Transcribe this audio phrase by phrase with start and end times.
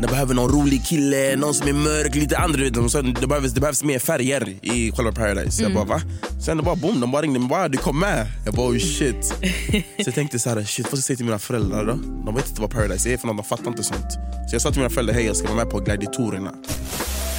[0.00, 2.62] Det behöver någon rolig kille, någon som är mörk, lite andra.
[2.62, 2.90] vet.
[2.90, 5.62] Så det, behövs, det behövs mer färger i själva Paradise.
[5.62, 6.00] Jag bara va?
[6.44, 8.26] Sen det bara boom, de bara ringde mig bara du kom med.
[8.44, 9.24] Jag bara oh shit.
[9.24, 11.98] så jag tänkte så här, shit vad ska jag säga till mina föräldrar då?
[12.24, 14.12] De vet inte vad Paradise är för något, de fattar inte sånt.
[14.48, 16.52] Så jag sa till mina föräldrar, hej jag ska vara med på Gladiatorerna.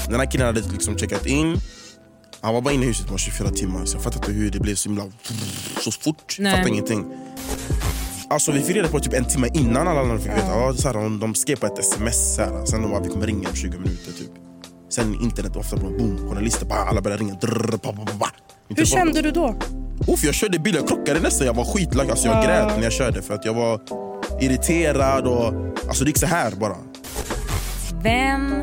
[0.10, 1.58] Den här killen hade liksom checkat in.
[2.42, 4.60] Han var bara inne i huset på 24 timmar så jag fattade inte hur det
[4.60, 5.04] blev så himla
[5.82, 6.36] så fort.
[6.40, 6.52] Nej.
[6.52, 7.06] Fattade ingenting.
[8.30, 10.48] Alltså vi fick reda på typ en timme innan alla andra fick veta.
[10.48, 12.36] Ja, så här, de, de skrev på ett sms.
[12.36, 14.32] Så här, sen de bara, vi kommer ringa om 20 minuter typ.
[14.90, 17.34] Sen internet ofta bara boom, journalister bara alla började ringa.
[17.34, 18.30] Drrr, pa, pa.
[18.70, 19.56] Inte Hur kände du då?
[20.08, 21.48] Uff, jag körde bil, jag krockade nästan.
[21.48, 22.10] Jag var skitlack.
[22.10, 23.82] Alltså, jag grät när jag körde för att jag var
[24.42, 25.28] irriterad.
[25.28, 25.54] Och,
[25.88, 26.76] alltså, det gick så här bara.
[28.04, 28.62] Vem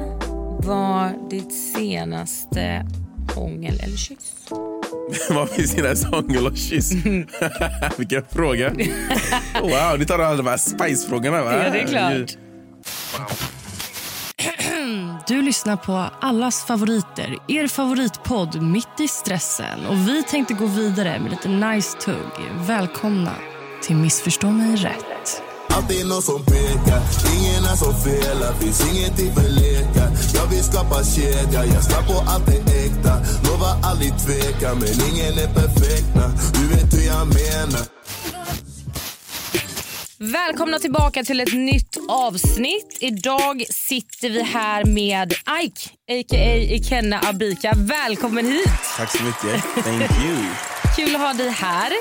[0.59, 2.87] var ditt senaste
[3.34, 4.36] hångel eller kyss?
[5.31, 5.75] Vad finns
[6.47, 6.93] och kyss?
[7.97, 8.71] Vilken fråga.
[9.61, 11.65] Wow, ni tar alla de här spice-frågorna va?
[11.65, 12.37] Ja, det är klart.
[15.29, 19.87] Du lyssnar på allas favoriter, er favoritpodd Mitt i stressen.
[19.87, 22.67] Och Vi tänkte gå vidare med lite nice tugg.
[22.67, 23.33] Välkomna
[23.83, 25.43] till Missförstå mig rätt.
[25.69, 27.01] Alltid någon som pekar,
[27.37, 32.25] ingen är som felar Finns ingenting för lekar Jag vill skapa kedja, jag ska på
[32.31, 33.15] allt det äkta
[33.67, 36.28] Lovar aldrig tveka, men ingen är perfekt na.
[36.55, 37.86] Du vet hur jag menar
[40.19, 42.98] Välkomna tillbaka till ett nytt avsnitt.
[43.00, 46.56] Idag sitter vi här med Ike, a.k.a.
[46.56, 47.72] Ikenna Abika.
[47.77, 48.69] Välkommen hit!
[48.97, 49.64] Tack så mycket.
[49.84, 50.37] Thank you.
[50.97, 51.92] Kul att ha dig här.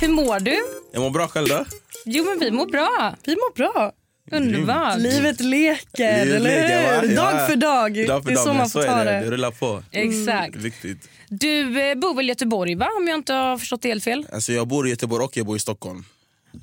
[0.00, 0.58] Hur mår du?
[0.92, 1.64] Jag mår bra själv då?
[2.04, 3.14] Jo, men vi mår bra.
[3.24, 3.92] Vi mår bra.
[4.32, 4.98] Underbart.
[4.98, 7.16] Livet leker, Livet eller leker, hur?
[7.16, 7.22] va?
[7.22, 7.46] Dag Ja.
[7.46, 8.06] för dag.
[8.06, 9.10] Dag för det är dag, så man får ta det.
[9.10, 9.30] det.
[9.30, 9.82] Rullar på.
[9.90, 10.56] Exakt.
[10.56, 11.08] Viktigt.
[11.28, 12.88] Du eh, bor väl i Göteborg, va?
[12.98, 14.26] om jag inte har förstått det helt fel?
[14.32, 16.04] Alltså, jag bor i Göteborg och jag bor i Stockholm.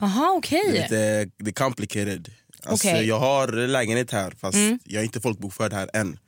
[0.02, 0.62] Aha, okej.
[0.72, 2.30] Det är lite det är complicated.
[2.66, 3.06] Alltså, Okej.
[3.08, 6.20] Jag har lägenhet här fast jag är inte folkbokförd här än.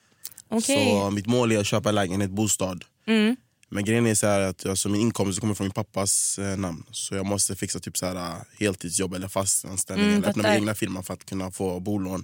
[0.49, 0.85] Okej.
[1.01, 2.83] Så mitt mål är att köpa lägenhet, bostad.
[3.69, 6.83] Men grejen är så att alltså, min inkomst kommer från min pappas eh, namn.
[6.91, 10.07] Så jag måste fixa typ så här, eh, heltidsjobb eller fast anställning.
[10.13, 12.23] eller öppna min egna firma för att kunna få bolån.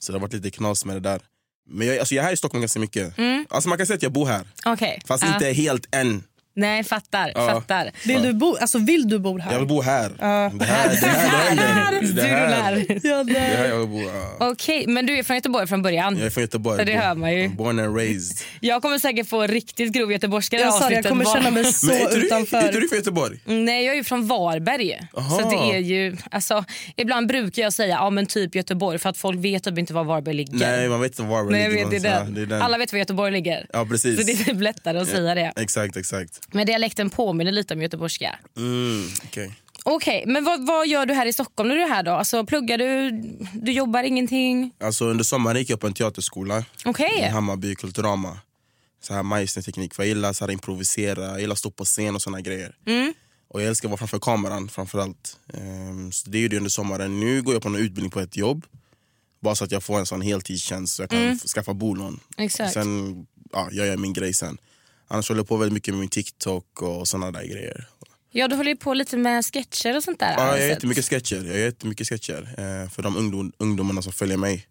[0.00, 1.20] Så det har varit lite knas med det där.
[1.68, 3.14] Men jag, alltså, jag är här i Stockholm ganska mycket.
[3.48, 4.46] Alltså, man kan säga att jag bor här.
[4.64, 5.02] Okej.
[5.06, 5.34] Fast Ja.
[5.34, 6.24] inte helt än.
[6.56, 7.32] Nej, fattar.
[7.34, 7.46] Ja.
[7.46, 7.90] fattar.
[8.06, 9.52] Vill du bo, alltså vill du bo här?
[9.52, 10.10] Jag vill bo här.
[10.18, 10.50] Det här,
[11.00, 12.86] det här, det Det här.
[13.02, 13.68] Ja, det det.
[13.68, 14.00] jag vill bo.
[14.38, 14.50] ja.
[14.50, 16.16] Okej, men du är från Göteborg från början.
[16.16, 16.84] Jag är från Göteborg.
[16.84, 17.48] Det hör man ju.
[17.48, 18.36] Born and raised.
[18.60, 21.50] Jag kommer säkert få riktigt grov göteborgska i det Jag sa det, jag kommer känna
[21.50, 22.56] mig så Men är inte du, utanför.
[22.56, 23.38] är du från Göteborg?
[23.44, 25.00] Nej, jag är ju från Varberg.
[25.16, 25.38] Aha.
[25.38, 26.64] Så det är ju, alltså,
[26.96, 30.04] ibland brukar jag säga ja, men typ Göteborg för att folk vet typ inte var
[30.04, 30.54] Varberg ligger.
[30.58, 32.24] Nej, man vet inte var Nej, jag ligger vet, det, är någonstans.
[32.26, 32.34] den.
[32.34, 32.62] det är den.
[32.62, 33.66] Alla vet var Göteborg ligger.
[33.72, 34.20] Ja, precis.
[34.20, 35.52] Så det är typ lättare att säga det.
[35.56, 36.40] Exakt, exakt.
[36.52, 38.38] Men dialekten påminner lite om göteborgska.
[38.56, 39.54] Mm, okej.
[39.84, 42.10] Okej, men vad, vad gör du här i Stockholm när du är här då?
[42.12, 43.10] Alltså, pluggar du?
[43.54, 44.72] Du jobbar ingenting?
[44.80, 47.18] Alltså, under sommaren gick jag på en teaterskola Okej.
[47.18, 48.38] i Hammarby, Kulturama.
[49.02, 52.22] Så här Meissner-teknik, för jag gillar så här, improvisera, jag gillar stå på scen och
[52.22, 52.74] såna grejer.
[52.86, 53.14] Mm.
[53.48, 55.38] Och jag älskar att vara framför kameran framförallt.
[55.52, 57.20] Um, så det är ju det under sommaren.
[57.20, 58.66] Nu går jag på en utbildning på ett jobb.
[59.40, 62.20] Bara så att jag får en sån heltidstjänst så jag kan f- skaffa bolån.
[62.36, 62.50] Mm.
[62.50, 64.58] Sen ja, gör jag min grej sen.
[65.08, 67.88] Annars håller jag på väldigt mycket med min TikTok och såna där grejer.
[68.30, 70.34] Ja, du håller ju på lite med sketcher och sånt där.
[70.36, 74.12] Ja, jag gör jättemycket sketcher, jag gör jättemycket sketcher eh, för de ungdom, ungdomarna som
[74.12, 74.66] följer mig.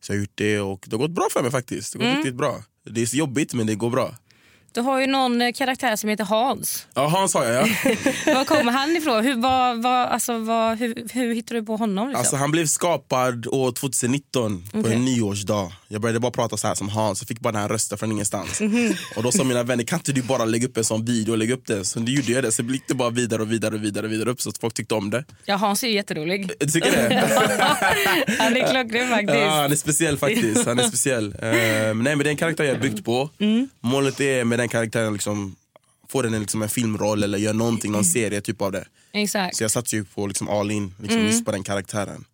[0.00, 1.92] Så jag har gjort det och det har gått bra för mig faktiskt.
[1.92, 2.62] Det har gått riktigt bra.
[2.90, 4.14] Det är jobbigt men det går bra.
[4.74, 6.86] Du har ju någon eh, karaktär som heter Hans.
[6.94, 7.94] Ja, Hans har jag ja.
[8.34, 9.24] Var kommer han ifrån?
[9.24, 12.08] Hur, vad, vad, alltså, vad, hur, hur hittade du på honom?
[12.08, 12.20] Liksom?
[12.20, 14.92] Alltså, han blev skapad år 2019 på Okej.
[14.92, 15.72] en nyårsdag.
[15.88, 18.12] Jag började bara prata så här som Hans, jag fick bara den här rösten från
[18.12, 18.60] ingenstans.
[18.60, 18.94] Mhm.
[19.16, 21.38] Och då sa mina vänner, kan inte du bara lägga upp en sån video och
[21.38, 21.84] lägga upp det?
[21.84, 24.12] Så nu gjorde jag det, så gick det bara vidare och vidare och vidare, och
[24.12, 25.24] vidare upp så att folk tyckte om det.
[25.44, 26.50] ja, Hans är ju jätterolig.
[26.60, 27.28] Du tycker det?
[28.38, 29.38] Han är klockren faktiskt.
[29.38, 30.66] Ja, han är speciell faktiskt.
[30.66, 31.34] Han är speciell.
[31.44, 33.30] Eh, men nej, men det är en karaktär jag har byggt på.
[33.38, 33.68] Mm.
[33.80, 35.56] Målet är med den karaktären liksom
[36.08, 38.84] få den liksom en filmroll eller göra någonting, någon serie typ av det.
[39.12, 39.56] Exakt.
[39.56, 41.30] Så jag satsar ju på liksom all in liksom Mm.
[41.30, 42.24] just på den karaktären.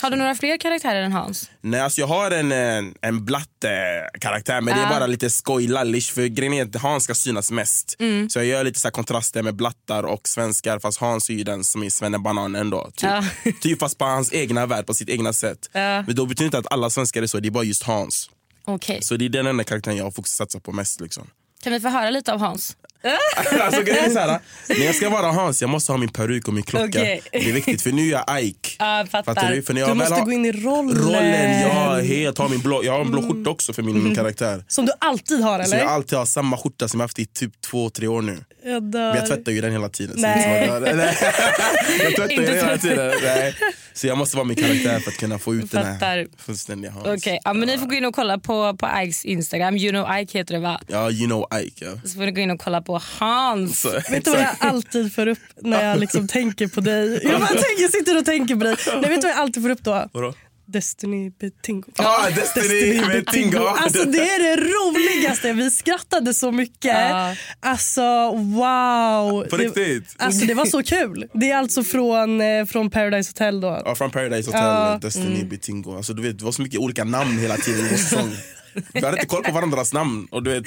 [0.00, 1.50] Har du några fler karaktärer än Hans?
[1.60, 4.86] Nej, alltså jag har en, en, en blatte-karaktär men det Ja.
[4.86, 7.96] är bara lite skoj-lallish för grejen är att Hans ska synas mest.
[7.98, 8.30] Mm.
[8.30, 11.64] Så jag gör lite så kontraster med blattar och svenskar fast Hans är ju den
[11.64, 12.84] som är svennebanan ändå.
[12.94, 13.10] Typ.
[13.10, 13.24] Ja.
[13.60, 15.70] typ fast på hans egna värld, på sitt egna sätt.
[15.72, 16.02] Ja.
[16.02, 18.30] Men då betyder inte att alla svenskar är så, det är bara just Hans.
[18.64, 18.98] Okej.
[19.02, 21.00] Så det är den enda karaktären jag har fokus satsat på mest.
[21.00, 21.30] Liksom.
[21.62, 22.76] Kan vi få höra lite av Hans?
[23.60, 24.38] alltså, grejen är så här,
[24.68, 26.84] när jag ska vara Hans jag måste ha min peruk och min klocka.
[26.88, 27.22] Okej.
[27.32, 28.70] Det är viktigt för nu är jag Ike.
[28.78, 29.34] Ja, fattar.
[29.34, 29.62] Fattar du?
[29.62, 30.96] För när jag Du måste har- gå in i rollen.
[30.96, 32.38] Rollen, ja helt.
[32.38, 34.64] Har min blå, jag har en blå skjorta också för min karaktär.
[34.68, 35.78] Som du alltid har Så eller?
[35.84, 38.44] jag alltid har samma skjorta som jag haft i typ två, tre år nu.
[38.64, 39.08] Jag dör.
[39.08, 40.14] Men jag tvättar ju den hela tiden.
[40.16, 40.36] Så Nej.
[40.44, 42.02] det är inte som att- Nej.
[42.02, 43.12] jag tvättar ju den hela tiden.
[43.22, 43.54] Nej.
[43.94, 46.06] Så jag måste vara min karaktär för att kunna få ut den Fattar.
[46.06, 47.06] här fullständiga Hans.
[47.06, 49.76] Okej, ja, men ni får gå in och kolla på, på Ikes Instagram.
[49.76, 50.80] You know Ike heter det va?
[50.86, 51.84] Ja, you know Ike.
[51.84, 51.90] Ja.
[52.04, 53.80] Så får ni gå in och kolla på Hans.
[53.80, 57.20] Så, Vet du vad jag alltid får upp när jag liksom tänker på dig?
[57.22, 58.76] Jag bara tänker, jag sitter och tänker på dig.
[58.86, 60.08] Nej, vet du vad jag alltid får upp då?
[60.12, 60.34] Vadå?
[60.66, 61.84] Destiny Betingo.
[61.96, 63.58] Ah, Destiny med Tingo.
[63.66, 65.52] Alltså det är det roligaste.
[65.52, 66.84] Vi skrattade så mycket.
[67.10, 67.34] Ja.
[67.60, 68.02] Alltså
[68.32, 69.46] wow.
[69.50, 70.14] På Det- riktigt?
[70.18, 71.26] Alltså det var så kul.
[71.34, 73.82] Det är alltså från, eh, från Paradise Hotel då.
[73.84, 74.98] Ja, från Paradise Hotel, Ja.
[75.02, 75.96] Destiny, Bitingo.
[75.96, 78.30] Alltså, du vet, det var så mycket olika namn hela tiden i vår säsong.
[78.92, 80.28] Vi hade inte koll på varandras namn.
[80.30, 80.64] Och du vet,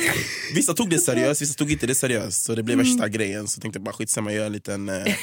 [0.56, 2.44] vissa tog det seriöst, vissa tog inte det seriöst.
[2.44, 3.48] Så det blev värsta grejen.
[3.48, 5.16] Så tänkte jag bara skitsamma, jag gör en liten, eh,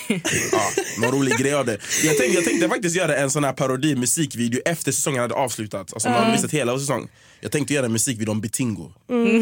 [0.53, 1.79] ja, någon rolig grej av det.
[2.05, 5.93] Jag tänkte, jag tänkte faktiskt göra en sån här parodi musikvideo efter säsongen hade avslutats.
[5.93, 7.09] Alltså man hade visat hela säsongen.
[7.45, 8.93] Jag tänkte göra en musikvideo om Bitingo.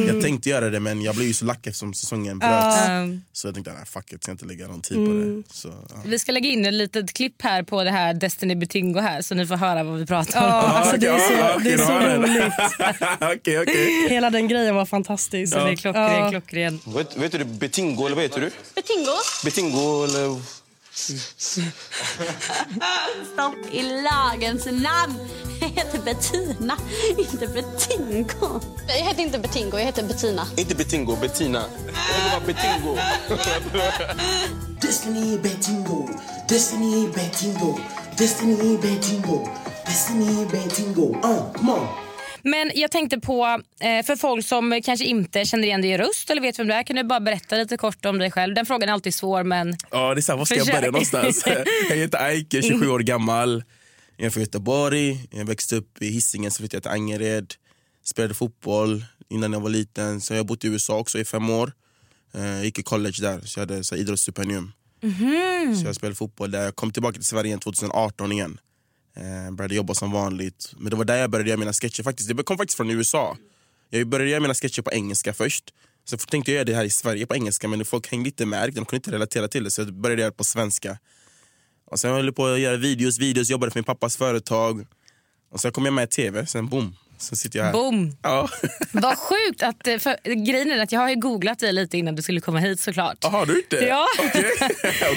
[0.09, 2.89] Jag tänkte göra det men jag blev ju så lack eftersom säsongen bröts.
[2.89, 5.43] Um, Så jag tänkte, nej fuck it, jag ska inte lägga någon tid på det.
[5.55, 5.97] Så, ja.
[6.05, 9.35] vi ska lägga in ett litet klipp här på det här Destiny Betingo här så
[9.35, 10.47] ni får höra vad vi pratar om.
[10.47, 12.53] Ja, alltså det är så, det är så roligt.
[13.41, 14.09] Okej, okej.
[14.09, 15.55] Hela den grejen var fantastisk.
[15.55, 16.31] Det är klockren, Ja.
[16.31, 16.81] klockren.
[16.87, 18.51] Vet, vet du Betingo eller vad heter du?
[18.75, 19.13] Betingo?
[19.45, 20.60] Betingo eller...
[23.33, 25.15] Stopp i lagens namn.
[25.61, 26.77] Jag heter Bettina,
[27.19, 28.61] inte Betingo.
[28.89, 30.47] Jag heter inte Betingo, jag heter Bettina.
[30.57, 31.65] Inte Betingo, Bettina.
[31.87, 31.93] Det
[32.33, 32.97] var Betingo.
[34.81, 36.09] Destiny Betingo,
[36.49, 37.79] Destiny Betingo,
[38.19, 39.49] Destiny Betingo,
[39.87, 41.15] Destiny Betingo.
[41.25, 42.10] Uh, come on.
[42.43, 46.31] Men jag tänkte på, eh, för folk som kanske inte känner igen dig i röst
[46.31, 48.55] eller vet vem du är, kan du bara berätta lite kort om dig själv?
[48.55, 50.81] Den frågan är alltid svår men Ja, det är så här, var ska jag Försök.
[50.81, 51.45] börja någonstans?
[51.91, 53.65] jag heter Aike, 27 år gammal.
[54.17, 55.27] Jag är från Göteborg.
[55.31, 57.55] Jag växte upp i Hisingen, så flyttade jag till Angered.
[58.05, 60.21] Spelade fotboll innan jag var liten.
[60.21, 61.73] Så jag har bott i USA också i fem år.
[62.35, 64.73] Eh, Jag gick i college där, så jag hade så här, idrottsstipendium.
[65.81, 66.65] Så jag spelade fotboll där.
[66.65, 68.59] Jag kom tillbaka till Sverige igen 2018 igen.
[69.21, 70.73] Eh, började jobba som vanligt.
[70.77, 72.03] Men det var där jag började göra mina sketcher.
[72.03, 73.37] Faktiskt, det kom faktiskt från USA.
[73.91, 75.65] Jag började göra mina sketcher på engelska först.
[76.05, 78.73] Så tänkte jag göra det här i Sverige på engelska men folk hängde inte med,
[78.73, 80.99] de kunde inte relatera till det så jag började göra det på svenska.
[81.91, 84.87] Och sen höll jag på att göra videos, videos, jobbade för min pappas företag.
[85.51, 87.73] Och sen kom jag med i tv, sen boom, så sitter jag här.
[87.73, 88.17] boom!
[88.23, 88.49] Ja.
[88.93, 92.23] Vad sjukt att, eh, för, grejen är att jag har googlat dig lite innan du
[92.23, 93.25] skulle komma hit såklart.
[93.25, 93.77] Har du inte?
[93.87, 94.07] Ja.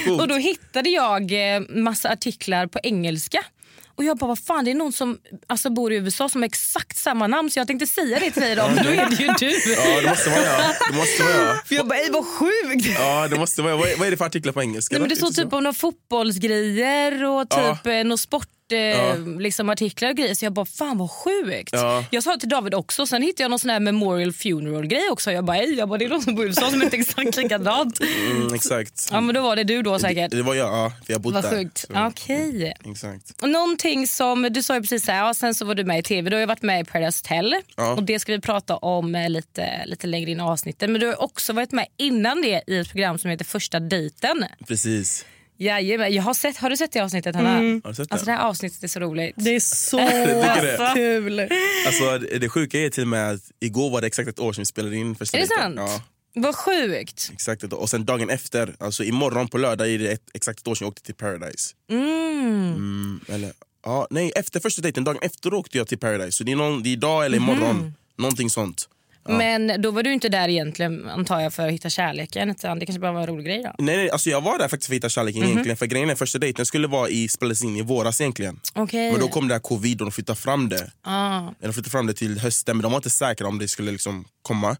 [0.06, 0.22] Coolt.
[0.22, 3.46] Och då hittade jag eh, massa artiklar på engelska.
[3.96, 5.18] Och jag bara, vad fan det är någon som
[5.48, 8.42] alltså, bor i USA som har exakt samma namn så jag tänkte säga det till
[8.42, 9.74] dig då, men då är det ju du.
[9.74, 10.76] Ja, det måste vara jag.
[10.90, 11.68] Det måste vara jag.
[11.68, 13.00] För jag bara, vad sjukt!
[13.00, 13.78] Ja, det måste vara jag.
[13.78, 14.94] Vad är, vad är det för artiklar på engelska?
[14.96, 18.04] Nej, men det står typ om några fotbollsgrejer och typ ja.
[18.04, 20.36] några sport eh, liksom artiklar och grejer.
[20.36, 21.70] Så jag bara, fan vad sjukt.
[21.74, 22.06] Ja.
[22.12, 25.32] Jag sa till David också, sen hittade jag någon sån här memorial funeral grej också.
[25.32, 28.00] Jag bara, jag bara, det är någon som bor i USA som heter exakt likadant.
[28.32, 29.08] Mm, exakt.
[29.12, 30.32] Ja men då var det du då säkert.
[30.32, 30.92] Det var jag, ja.
[31.06, 31.50] För jag bodde där.
[31.50, 31.86] sjukt.
[31.96, 32.74] Okej.
[32.92, 33.42] Exakt.
[33.42, 36.04] Och Någonting som, du sa ju precis här, ja, sen så var du med i
[36.04, 37.94] tv, du har ju varit med i Paradise Hotel Ja.
[37.94, 40.90] och det ska vi prata om eh, lite, lite längre in i avsnittet.
[40.90, 44.46] Men du har också varit med innan det i ett program som heter Första dejten.
[44.68, 45.26] Precis.
[45.58, 47.50] Jajamän, jag har, sett, har du sett det avsnittet Hanna?
[47.50, 48.14] Har du sett det?
[48.14, 49.34] Alltså det här avsnittet är så roligt.
[49.38, 49.98] Det är så
[50.62, 50.92] det?
[50.96, 51.40] kul.
[51.88, 54.62] Alltså, det sjuka är till och med att igår var det exakt ett år sedan
[54.62, 55.76] vi spelade in första Är det sant?
[55.78, 56.02] Ja,
[56.36, 57.30] Vad sjukt.
[57.34, 57.64] exakt.
[57.64, 60.86] Och sen dagen efter, alltså imorgon på lördag är det ett, exakt ett år sedan
[60.86, 61.74] jag åkte till Paradise.
[61.92, 62.74] Mm.
[62.76, 63.52] Mm, eller,
[63.86, 66.32] ja, nej, efter första dejten, dagen efter åkte jag till Paradise.
[66.32, 67.94] Så det är, någon, det är idag eller imorgon.
[68.18, 68.90] Någonting sånt.
[69.26, 72.86] Men då var du inte där egentligen antar jag för att hitta kärleken utan det
[72.86, 73.76] kanske bara var en rolig grej då?
[73.80, 75.50] Nej, nej, alltså jag var där faktiskt för att hitta kärleken Mhm.
[75.52, 75.78] egentligen.
[75.78, 78.60] För grejen är första dejten skulle vara i, spelades in i våras egentligen.
[78.74, 79.12] Okej.
[79.12, 80.92] Men då kom det här covid och de flyttade fram det.
[81.02, 81.42] Ah.
[81.60, 84.26] De flyttade fram det till hösten men de var inte säkra om det skulle liksom
[84.42, 84.78] komma.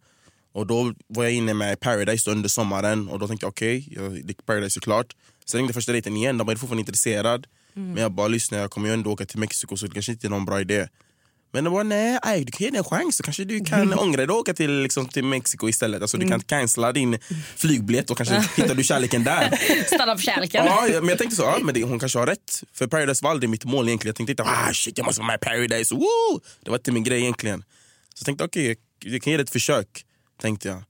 [0.54, 4.22] Och då var jag inne med Paradise under sommaren och då tänkte jag okej, okay,
[4.22, 5.16] det är Paradise såklart.
[5.46, 7.48] Sen ringde första dejten igen, de var fortfarande intresserad.
[7.74, 10.28] Men jag bara lyssna, jag kommer ju ändå åka till Mexiko så det kanske inte
[10.28, 10.88] är någon bra idé.
[11.54, 13.94] Men de bara nej, aj, du kan ge det en chans så kanske du kan
[13.94, 16.02] ångra dig och åka till, liksom, till Mexiko istället.
[16.02, 17.20] Alltså, du kan cancella din
[17.56, 19.60] flygbiljett och kanske hittar du kärleken där.
[19.86, 20.66] Stanna för kärleken.
[20.66, 22.64] Ja, men jag tänkte så, ja, men det, hon kanske har rätt.
[22.74, 24.10] För Paradise var aldrig mitt mål egentligen.
[24.10, 26.40] Jag tänkte inte, ah shit jag måste vara med i Paradise, woo!
[26.64, 27.64] Det var inte min grej egentligen.
[28.14, 30.06] Så jag tänkte okej, jag kan ge det ett försök.
[30.42, 30.84] Tänkte jag.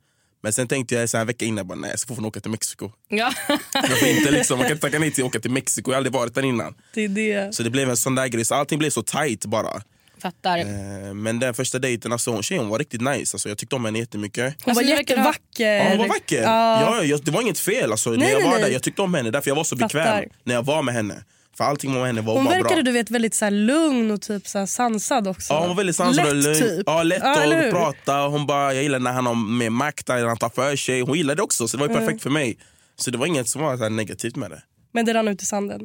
[0.43, 2.39] Men sen tänkte jag så här, en vecka innan, bara, nej jag ska få åka
[2.39, 2.91] till Mexiko.
[3.09, 3.33] Ja.
[3.73, 5.95] Jag får inte, liksom, man kan inte tacka nej till att åka till Mexiko, jag
[5.95, 6.75] har aldrig varit där innan.
[6.93, 7.55] Det är det.
[7.55, 9.81] Så det blev en sån där grej, så allting blev så tight bara.
[10.23, 10.57] Fattar.
[10.57, 13.35] Eh, Men den första dejten, alltså, tjejen var riktigt nice.
[13.35, 14.55] Alltså, jag tyckte om henne jättemycket.
[14.63, 15.73] Hon var verkar ha- jättevacker.
[15.77, 16.41] Ja, hon var vacker.
[16.43, 16.81] Ja.
[16.97, 17.91] Ja, jag, det var inget fel.
[17.91, 18.61] Alltså, när Nej, jag nej, var nej.
[18.63, 20.27] där, jag tyckte om henne därför jag var så bekväm Fattar.
[20.43, 21.23] när jag var med henne.
[21.57, 22.81] För allting med henne var Hon bara verkade bra.
[22.83, 25.53] du vet väldigt så här lugn och typ så här sansad också.
[25.53, 26.59] Ja, hon var väldigt sansad och Lätt lugn.
[26.77, 26.83] typ.
[26.85, 28.13] Ja, lätt Ja, att prata.
[28.27, 31.01] Hon bara, jag gillar när han har mer makt, när han tar för sig.
[31.01, 32.05] Hon gillade det också, så det var ju Mm.
[32.07, 32.57] perfekt för mig.
[32.95, 34.61] Så det var inget som var så här negativt med det.
[34.93, 35.81] Men det rann ut i sanden.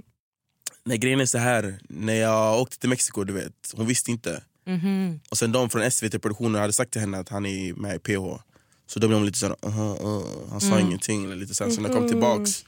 [0.88, 4.42] Nej, grejen är så här, när jag åkte till Mexiko, du vet, hon visste inte.
[4.66, 5.20] Mhm.
[5.30, 8.42] Och sen de från SVT-produktionen hade sagt till henne att han är med i PH.
[8.86, 10.86] Så då blev hon lite såhär, uh, uh, han sa Mm.
[10.86, 11.24] ingenting.
[11.24, 11.70] Eller lite såhär.
[11.70, 12.64] Så när jag kom tillbaks,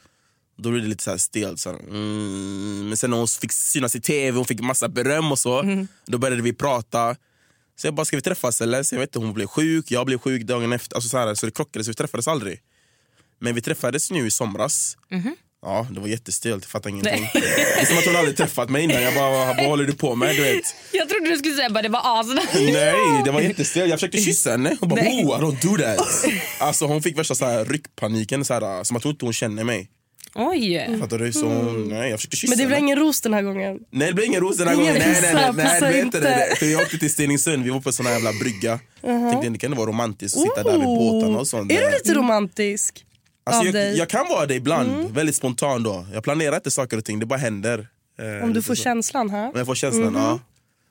[0.56, 1.60] då blev det lite såhär stelt.
[1.60, 2.88] Så här, mm.
[2.88, 5.60] Men sen när hon fick synas i tv, hon fick massa beröm och så.
[5.62, 5.88] Mm.
[6.06, 7.16] Då började vi prata.
[7.76, 8.82] Så jag bara, ska vi träffas eller?
[8.82, 10.94] Så jag vet inte, hon blev sjuk, jag blev sjuk dagen efter.
[10.96, 12.60] Alltså så, här, så det krockade, så vi träffades aldrig.
[13.38, 14.96] Men vi träffades nu i somras.
[15.10, 15.36] Mhm.
[15.62, 17.28] Ja, det var jättestelt, jag fattar ingenting.
[17.32, 19.02] Det är som att hon aldrig träffat mig innan.
[19.02, 20.36] Jag bara, vad håller du på med?
[20.36, 20.64] Du vet.
[20.92, 22.72] Jag trodde du skulle säga att det var asnice.
[22.72, 23.90] Nej, det var jättestelt.
[23.90, 24.76] Jag försökte kyssa henne.
[24.80, 25.24] Hon bara, Nej.
[25.24, 26.24] oh, I don't do that.
[26.58, 29.64] Alltså, hon fick värsta så här, ryckpaniken, så här, som att hon inte hon känner
[29.64, 29.90] mig.
[30.34, 30.96] Oj.
[31.00, 31.32] Fattar du?
[31.32, 33.78] Så hon, nej, jag försökte kyssa Men det blev ingen ros den här gången.
[33.90, 34.94] Nej, det blev ingen ros den här gången.
[34.98, 36.56] Nej, nej, nej, nej, blev inte det.
[36.58, 38.80] För jag åkte till Stenungsund, vi var på sån här jävla brygga.
[39.02, 39.30] Mhm.
[39.30, 41.72] Tänkte det kan vara romantiskt att sitta där vid båtarna och sånt.
[41.72, 43.04] Är du lite romantisk?
[43.44, 43.96] Alltså, jag, dig?
[43.98, 45.12] jag kan vara det ibland, Mm.
[45.12, 46.06] väldigt spontan då.
[46.12, 47.88] Jag planerar inte saker och ting, det bara händer.
[48.18, 48.82] Eh, Om du får så.
[48.82, 49.46] känslan här.
[49.46, 50.22] Om jag får känslan, Mhm.
[50.22, 50.38] ja.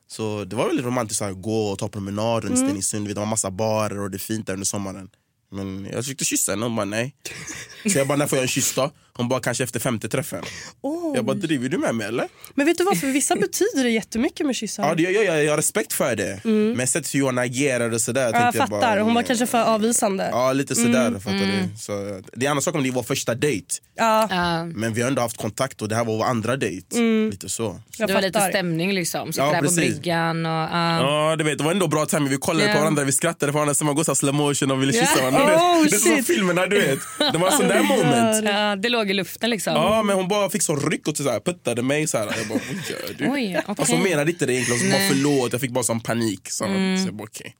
[0.07, 2.67] Så det var väldigt romantiskt att gå och ta promenad runt Mm.
[2.67, 3.07] Stenungsund.
[3.07, 5.09] Det var massa barer och det är fint där under sommaren.
[5.51, 7.15] Men jag försökte kyssa henne, hon bara nej.
[7.91, 8.91] Så jag bara, när får jag en kyss då?
[9.19, 10.43] Hon bara, kanske efter femte träffen.
[10.81, 11.11] Oj.
[11.15, 12.27] Jag bara, driver du med mig eller?
[12.55, 14.83] Men vet du vad, för vissa betyder det jättemycket med kyssar.
[14.87, 16.39] Ja, det, jag, jag, jag har respekt för det.
[16.45, 16.71] Mm.
[16.77, 18.31] Men sett hur hon agerade och sådär.
[18.33, 20.29] Ja, jag fattar, bara, hon var kanske för avvisande.
[20.31, 21.07] Ja, lite sådär.
[21.07, 21.21] Mm.
[21.21, 21.49] Fattar Mm.
[21.73, 21.77] du?
[21.79, 21.91] Så,
[22.33, 23.65] det är en annan sak om det var första dejt.
[23.97, 24.27] Ja.
[24.75, 26.97] Men vi har ändå haft kontakt och det här var vår andra dejt.
[26.97, 27.29] Mm.
[27.29, 27.79] Lite så.
[27.97, 29.33] Det var lite stämning liksom.
[29.33, 29.77] Sitter Ja, där på precis.
[29.99, 30.51] bryggan och...
[30.51, 30.99] ja.
[31.29, 32.29] Ja, du vet, det var ändå bra timing.
[32.29, 32.73] Vi kollade Ja.
[32.73, 35.01] på varandra, vi skrattade på varandra som man går så slow motion och ville Ja.
[35.01, 35.55] kyssa varandra.
[35.55, 36.99] Oh, det är som filmerna, du vet.
[37.33, 38.45] Det var sån där moment.
[38.45, 39.73] Ja, det låg i luften liksom.
[39.73, 42.25] Ja, men hon bara fick så ryck och så här, puttade mig så här.
[42.37, 43.25] Jag bara, vad gör du?
[43.31, 43.63] Oj, okej.
[43.67, 45.51] Alltså hon menade inte det egentligen, hon bara förlåt.
[45.51, 46.49] Jag fick bara sån panik.
[46.51, 46.97] Så, Mm.
[47.01, 47.55] så jag bara, okej.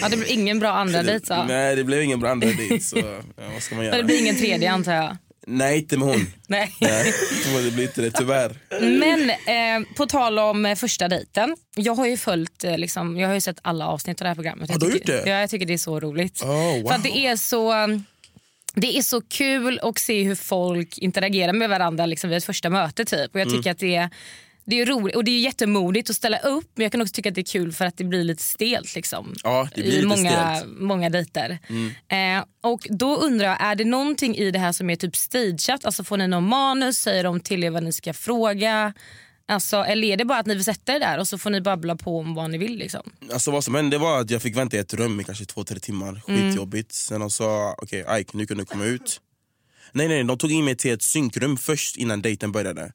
[0.00, 1.44] Ja, det blev ingen bra andra dejt så.
[1.44, 2.80] Nej, det blev ingen bra andra dejt.
[2.80, 3.20] Så ja,
[3.54, 3.96] vad ska man göra?
[3.96, 5.16] det blir ingen tredje antar jag.
[5.48, 6.26] Nej, inte med hon.
[6.48, 6.74] Nej.
[6.80, 7.12] Nej,
[7.64, 8.58] det blir inte det, tyvärr.
[8.80, 11.56] Men eh, på tal om eh, första dejten.
[11.76, 14.34] Jag har ju följt, eh, liksom, jag har ju sett alla avsnitt av det här
[14.34, 14.68] programmet.
[14.70, 15.30] Har Jag du tycker, det?
[15.30, 16.42] Ja, jag tycker det är så roligt.
[16.42, 16.88] Oh, wow.
[16.88, 17.72] För att det är så...
[18.80, 22.70] Det är så kul att se hur folk interagerar med varandra liksom vid ett första
[22.70, 23.04] möte.
[23.04, 23.34] Typ.
[23.34, 23.72] Och jag tycker Mm.
[23.72, 24.10] att det är,
[24.64, 27.28] det är roligt och det är jättemodigt att ställa upp men jag kan också tycka
[27.28, 28.94] att det är kul för att det blir lite stelt.
[28.94, 30.72] Liksom, Ja, det blir I lite många, stelt.
[30.78, 31.58] många dejter.
[31.68, 32.38] Mm.
[32.38, 35.84] Eh, och då undrar jag, är det någonting i det här som är typ stageat?
[35.84, 36.96] Alltså får ni någon manus?
[36.98, 38.92] Säger de till er vad ni ska fråga?
[39.48, 41.60] Alltså, eller är det bara att ni vill sätta er där och så får ni
[41.60, 42.78] babbla på om vad ni vill?
[42.78, 43.02] Liksom?
[43.32, 45.64] Alltså vad som hände var att jag fick vänta i ett rum i kanske två,
[45.64, 46.22] tre timmar.
[46.28, 46.50] Mm.
[46.50, 46.92] Skitjobbigt.
[46.94, 49.20] Sen de sa, okej Ike nu kan du komma ut.
[49.92, 52.92] Nej nej, de tog in mig till ett synkrum först innan dejten började.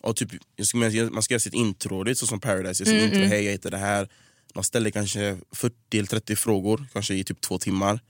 [0.00, 2.82] Och typ, jag ska, man ska göra sitt intro, det är så som Paradise.
[2.82, 3.30] Jag ska Mm, intro, mm.
[3.30, 4.08] hej jag heter det här.
[4.54, 8.00] De ställde kanske 40 eller 30 frågor, kanske i typ två timmar.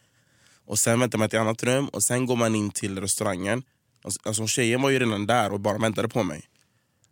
[0.66, 3.62] Och Sen väntar man till ett annat rum och sen går man in till restaurangen.
[4.04, 6.49] Alltså, alltså tjejen var ju redan där och bara väntade på mig.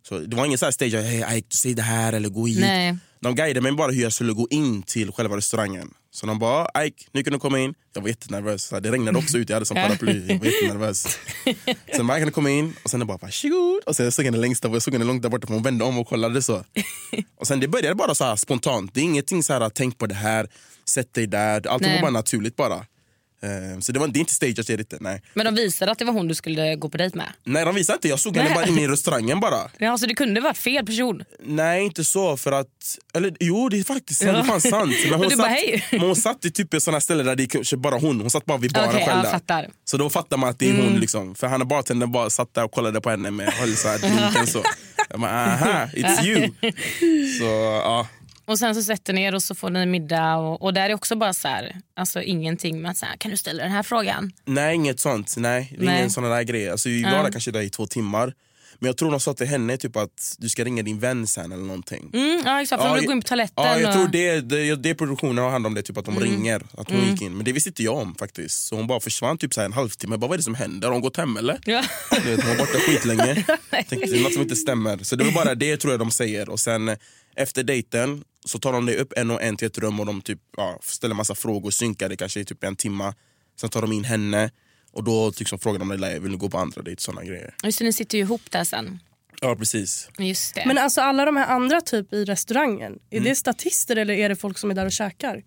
[0.07, 2.59] Så det var ingen så här stage, hej Ike, säg det här eller gå hit.
[2.59, 2.97] Nej.
[3.21, 5.93] De guidade mig bara hur jag skulle gå in till själva restaurangen.
[6.11, 7.73] Så de bara, Ike, nu kan du komma in.
[7.93, 8.63] Jag var jättenervös.
[8.63, 10.25] Så Det regnade också ut, jag hade som paraply.
[10.27, 11.19] Jag var jättenervös.
[11.95, 12.75] Sen bara, kan du komma in?
[12.83, 13.83] Och sen bara, varsågod.
[13.85, 15.63] Och sen jag såg henne längst där, jag såg henne långt där borta, för hon
[15.63, 16.63] vände om och kollade så.
[17.39, 18.93] Och sen det började bara så spontant.
[18.93, 20.47] Det är ingenting så här, tänk på det här,
[20.89, 21.67] sätt dig där.
[21.67, 21.97] Allting Nej.
[21.97, 22.85] var bara naturligt bara.
[23.41, 24.97] Eh, Så det, var, det är inte stageat, inte.
[25.01, 25.21] Nej.
[25.33, 27.27] Men de visade att det var hon du skulle gå på dejt med?
[27.43, 28.07] Nej, de visade inte.
[28.07, 29.71] Jag såg henne bara inne i restaurangen bara.
[29.77, 31.23] Ja, så det kunde varit fel person?
[31.43, 32.37] Nej, inte så.
[32.37, 32.67] för att
[33.13, 34.31] eller Jo, det är faktiskt Ja.
[34.31, 34.93] det fan sant.
[35.03, 35.85] Men hon, Och du bara, satt, hej.
[35.91, 38.21] men hon satt i typ ett sånt ställe där det kanske bara hon.
[38.21, 39.21] Hon satt bara vid baren Okej, själv.
[39.23, 39.69] ja, fattar.
[39.85, 40.85] Så då fattar man att det är Mm.
[40.85, 40.99] hon.
[40.99, 41.35] Liksom.
[41.35, 44.63] För han bartendern bara satt där och kollade på henne med höll så här så.
[45.09, 46.51] Jag bara, aha, it's you.
[47.39, 47.43] Så
[47.83, 48.07] ja.
[48.49, 50.93] Och sen så sätter ni er och så får ni middag och, och där är
[50.93, 53.83] också bara så här, alltså ingenting med att så här, kan du ställa den här
[53.83, 54.31] frågan?
[54.45, 55.35] Nej, inget sånt.
[55.37, 55.97] Nej, Nej.
[55.97, 56.69] ingen sån där grej.
[56.69, 58.33] Alltså, vi var där kanske där i två timmar.
[58.81, 61.51] Men jag tror de sa till henne typ att du ska ringa din vän sen
[61.51, 62.09] eller någonting.
[62.13, 63.65] Mm, ja exakt, för de vill gå in på toaletten.
[63.65, 63.93] Ja, jag och...
[63.95, 66.29] tror det, det, det produktionen har hand om det, typ att de Mm.
[66.29, 66.61] ringer.
[66.77, 67.09] Att hon Mm.
[67.11, 67.35] gick in.
[67.35, 68.65] Men det visste inte jag om faktiskt.
[68.67, 70.13] Så hon bara försvann typ så en halvtimme.
[70.13, 70.87] Jag bara, vad är det som händer?
[70.87, 71.59] Har hon gått hem eller?
[71.65, 71.83] Ja.
[72.23, 73.35] Du vet, hon var borta skitlänge.
[73.71, 74.97] Tänkte, det är något som inte stämmer.
[75.03, 76.49] Så det var bara det tror jag de säger.
[76.49, 76.95] Och sen
[77.35, 80.21] efter dejten så tar de dig upp en och en till ett rum och de
[80.21, 83.13] typ, ja, ställer massa frågor, synkar det kanske i typ en timme.
[83.61, 84.51] Sen tar de in henne
[84.91, 87.01] och då liksom frågar de dig, vill du gå på andra dejt?
[87.01, 87.55] Såna grejer.
[87.63, 88.99] Just det, ni sitter ju ihop där sen.
[89.41, 90.09] Ja, precis.
[90.17, 90.63] Just det.
[90.65, 93.29] Men alltså alla de här andra typ i restaurangen, är Mm.
[93.29, 95.43] det statister eller är det folk som är där och käkar?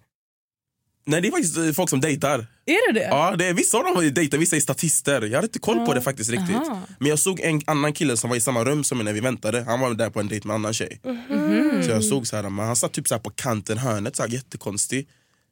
[1.04, 2.46] Nej, det är faktiskt eh, folk som dejtar.
[2.66, 3.06] Är det det?
[3.06, 5.22] Ja, det är, vissa av dem har dejtat, vissa är statister.
[5.22, 5.94] Jag hade inte koll på Ja.
[5.94, 6.56] det faktiskt riktigt.
[6.56, 6.80] Aha.
[6.98, 9.20] Men jag såg en annan kille som var i samma rum som mig när vi
[9.20, 9.62] väntade.
[9.62, 11.00] Han var där på en dejt med en annan tjej.
[11.28, 11.82] Mhm.
[11.84, 14.22] Så jag såg så här, men han satt typ så här på kanten hörnet, så
[14.22, 15.08] här jättekonstig.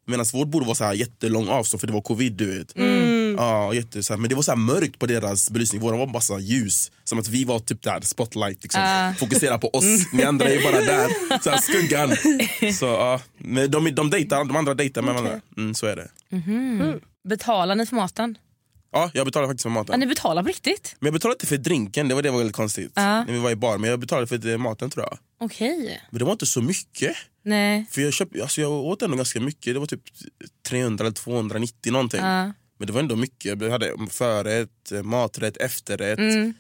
[0.07, 2.77] Medan vårt bord var så här jättelång avstånd för det var covid du vet.
[2.77, 3.20] Mm.
[3.41, 6.07] Ja, jätte, så här, men det var så här mörkt på deras belysning, våran var
[6.07, 6.93] bara så ljus.
[7.05, 8.83] Som att vi var typ där, spotlight liksom.
[8.85, 9.15] Ah.
[9.15, 11.39] Fokusera på oss, ni andra är bara där.
[11.43, 12.11] Så här, skuggan.
[12.75, 15.41] Så ja, men de, de, dejtar, de andra dejtar med varandra.
[15.57, 16.09] Mm, så är det.
[16.29, 17.01] Mhm.
[17.29, 18.39] Betalar ni för maten?
[18.93, 19.93] Ja, jag betalar faktiskt för maten.
[19.93, 20.97] Ja, ni betalar på riktigt?
[20.99, 22.93] Men jag betalade inte för drinken, det var det var väldigt konstigt.
[22.95, 23.25] Ja.
[23.25, 25.19] När vi var i bar, men jag betalade för maten tror jag.
[25.41, 26.01] Okej.
[26.11, 27.17] Men det var inte så mycket.
[27.43, 27.87] Nej.
[27.91, 30.03] För jag, köpt, alltså jag åt ändå ganska mycket, det var typ
[30.69, 32.21] 300 eller 290 någonting.
[32.21, 32.53] Ja.
[32.81, 36.55] Men det var ändå mycket, jag hade förrätt, eh, maträtt, efterrätt, Mm.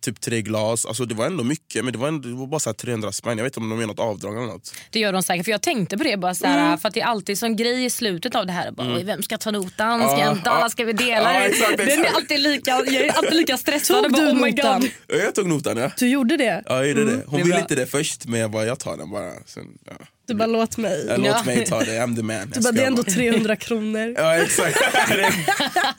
[0.00, 0.86] typ tre glas.
[0.86, 3.12] Alltså det var ändå mycket, men det var, ändå, det var bara så här 300
[3.12, 3.38] spänn.
[3.38, 4.74] Jag vet inte om de gör något avdrag eller något.
[4.90, 5.44] Det gör de säkert.
[5.44, 6.78] För jag tänkte på det bara så här, Mm.
[6.78, 8.70] för att det är alltid sån grej i slutet av det här.
[8.72, 8.96] Bara, Mm.
[8.98, 10.00] "Oj, Vem ska ta notan?
[10.08, 10.42] Ska jag inte?
[10.50, 10.68] ja.
[10.70, 11.46] Ska vi dela Ja, det?
[11.46, 12.16] exakt, Den är exakt.
[12.16, 14.02] alltid lika, jag är alltid lika stressad.
[14.04, 14.80] Tog du oh notan?
[14.80, 14.90] God.
[15.08, 15.90] Ja, Jag tog notan ja.
[15.98, 16.62] Du gjorde det?
[16.66, 17.16] Ja, jag gjorde Mm.
[17.16, 17.22] det.
[17.26, 17.60] Hon Det ville bra.
[17.62, 19.30] inte det först, men jag bara, jag tar den bara.
[19.46, 19.92] Sen, ja.
[20.26, 21.06] Du bara låt mig.
[21.08, 22.36] Ja, låt mig ta det, I'm the man.
[22.46, 24.14] Du Jag bara, det är ändå bara- 300 kronor.
[24.18, 24.80] Ja exakt.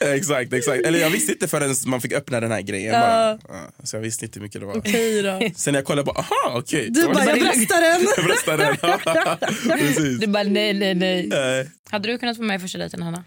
[0.00, 0.84] exakt, exakt.
[0.86, 2.94] Eller jag visste inte förrän man fick öppna den här grejen.
[2.94, 3.00] Ja.
[3.00, 3.38] Bara.
[3.48, 4.76] Ja, så jag visste inte hur mycket det var.
[4.78, 5.40] Okej då.
[5.56, 6.86] Sen när jag kollade på, aha okej.
[6.90, 8.06] Du Det var bara, jag liksom- bröstar den.
[8.16, 9.78] Jag bröstar den.
[9.78, 10.18] Precis.
[10.20, 11.26] Du bara nej, nej, nej.
[11.26, 11.70] Nej.
[11.90, 13.24] Hade du kunnat vara med i första dejten Hanna?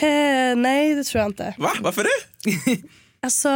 [0.00, 1.54] Eh, nej, det tror jag inte.
[1.58, 1.70] Va?
[1.80, 2.76] Varför det?
[3.22, 3.48] Alltså,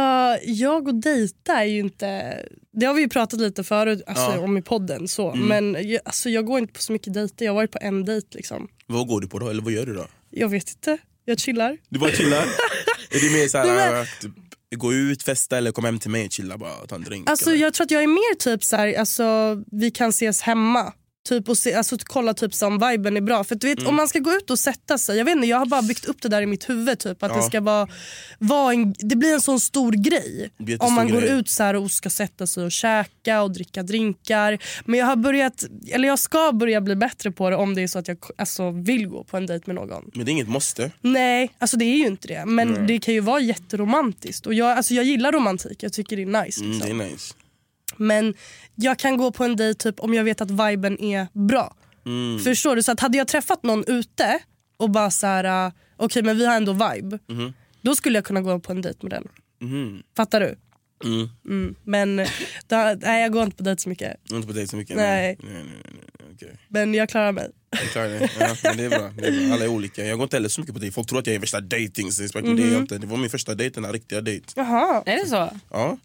[0.43, 2.37] jag och dejta är ju inte...
[2.73, 4.39] Det har vi ju pratat lite förut alltså, Ja.
[4.39, 5.07] om i podden.
[5.07, 5.31] Så.
[5.31, 5.47] Mm.
[5.47, 7.45] Men jag, alltså, jag går inte på så mycket dejter.
[7.45, 8.27] Jag har varit på en dejt.
[8.31, 8.67] Liksom.
[8.87, 9.49] Vad går du på då?
[9.49, 10.07] Eller vad gör du då?
[10.29, 10.97] Jag vet inte.
[11.25, 11.77] Jag chillar.
[11.89, 12.37] Du bara chillar?
[13.11, 14.31] är det mer men- äh, typ,
[14.75, 17.29] gå ut, festa eller kom hem till mig och chilla bara ta en drink?
[17.29, 17.61] Alltså, eller?
[17.61, 19.23] jag tror att jag är mer typ så här, alltså,
[19.71, 20.93] vi kan ses hemma.
[21.29, 23.43] Typ och se, alltså, kolla typ så om viben är bra.
[23.43, 23.89] För du vet, Mm.
[23.89, 26.05] om man ska gå ut och sätta sig, jag vet inte, jag har bara byggt
[26.05, 26.99] upp det där i mitt huvud.
[26.99, 27.37] Typ, att Ja.
[27.37, 27.87] det ska vara,
[28.39, 30.51] vara en, det blir en sån stor grej.
[30.79, 31.31] Om man går grej.
[31.31, 34.57] ut så och ska sätta sig och käka och dricka drinkar.
[34.85, 37.87] Men jag har börjat, eller jag ska börja bli bättre på det om det är
[37.87, 40.11] så att jag alltså, vill gå på en dejt med någon.
[40.13, 40.91] Men det är inget måste.
[41.01, 42.45] Nej, alltså det är ju inte det.
[42.45, 42.83] Men Nej.
[42.87, 44.45] det kan ju vara jätteromantiskt.
[44.45, 46.61] Och jag, alltså jag gillar romantik, jag tycker det är nice.
[46.61, 46.97] Mm, Liksom.
[46.97, 47.33] det är nice.
[47.97, 48.33] Men
[48.75, 51.75] jag kan gå på en dejt typ om jag vet att viben är bra.
[52.05, 52.39] Mm.
[52.39, 52.83] Förstår du?
[52.83, 54.39] Så att hade jag träffat någon ute
[54.77, 57.19] och bara så här, uh, okej men vi har ändå vibe.
[57.27, 57.53] Mhm.
[57.81, 59.27] Då skulle jag kunna gå på en dejt med den.
[59.69, 60.03] Mhm.
[60.17, 60.55] Fattar du?
[61.05, 61.29] Mm.
[61.45, 61.75] Mm.
[61.83, 62.15] Men
[62.67, 64.17] då, nej, jag går inte på dejt så mycket.
[64.29, 64.95] Jag inte på dejt så mycket.
[64.95, 65.37] Nej.
[65.43, 66.27] nej, nej, nej, nej.
[66.35, 66.57] okej.
[66.67, 67.49] Men jag klarar mig.
[67.71, 68.29] Jag klarar det.
[68.39, 69.13] Ja, men det, är bra.
[69.17, 69.53] det är bra.
[69.55, 70.05] Alla är olika.
[70.05, 70.93] Jag går inte heller så mycket på dejt.
[70.93, 72.81] Folk tror att jag är värsta dating men det är jag Mhm.
[72.81, 72.97] inte.
[72.97, 74.45] Det var min första dejt, den här riktiga dejt.
[74.55, 75.03] Jaha.
[75.05, 75.49] Är det så?
[75.71, 75.97] Ja.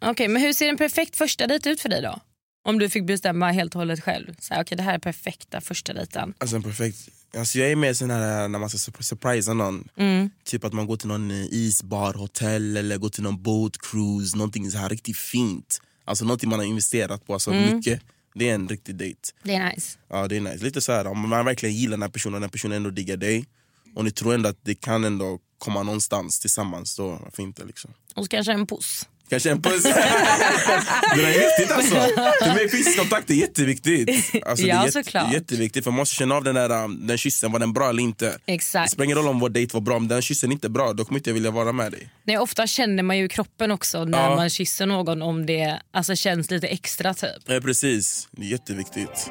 [0.00, 2.20] Okej, men hur ser en perfekt första dejt ut för dig då?
[2.64, 4.34] Om du fick bestämma helt och hållet själv.
[4.40, 6.34] Så här, okej, det här är perfekta första dejten.
[6.38, 7.08] Alltså en perfekt...
[7.36, 9.88] Alltså jag är mer sån här när man ska surp- surprisa någon.
[9.96, 10.30] Mm.
[10.44, 14.36] Typ att man går till någon eh, isbar, hotell eller går till någon boat cruise.
[14.36, 15.80] Någonting så här riktigt fint.
[16.04, 17.76] Alltså någonting man har investerat på alltså Mm.
[17.76, 18.00] mycket.
[18.34, 19.20] Det är en riktig dejt.
[19.42, 19.98] Det är nice.
[20.08, 20.64] Ja det är nice.
[20.64, 23.16] Lite så här om man verkligen gillar den här personen och den personen ändå diggar
[23.16, 23.46] dig.
[23.94, 26.96] Och ni tror ändå att det kan ändå komma någonstans tillsammans.
[26.96, 27.90] Då varför inte liksom.
[28.14, 29.08] Och så kanske en puss.
[29.30, 29.82] Kanske en puss.
[29.82, 29.90] det
[31.14, 31.94] där är viktigt alltså.
[32.44, 34.08] För mig fysisk kontakt är jätteviktigt.
[34.46, 35.32] Alltså, Ja, det är såklart.
[35.32, 38.02] jätteviktigt för man måste känna av den där um, den kyssen, var den bra eller
[38.02, 38.38] inte.
[38.44, 38.92] Det Exakt.
[38.92, 41.04] spelar ingen roll om vår dejt var bra, om den kyssen inte är bra då
[41.04, 42.10] kommer inte jag vilja vara med dig.
[42.24, 44.36] Nej, ofta känner man ju i kroppen också när Ja.
[44.36, 47.28] man kysser någon om det alltså, känns lite extra typ.
[47.46, 49.30] Ja, precis, det är jätteviktigt.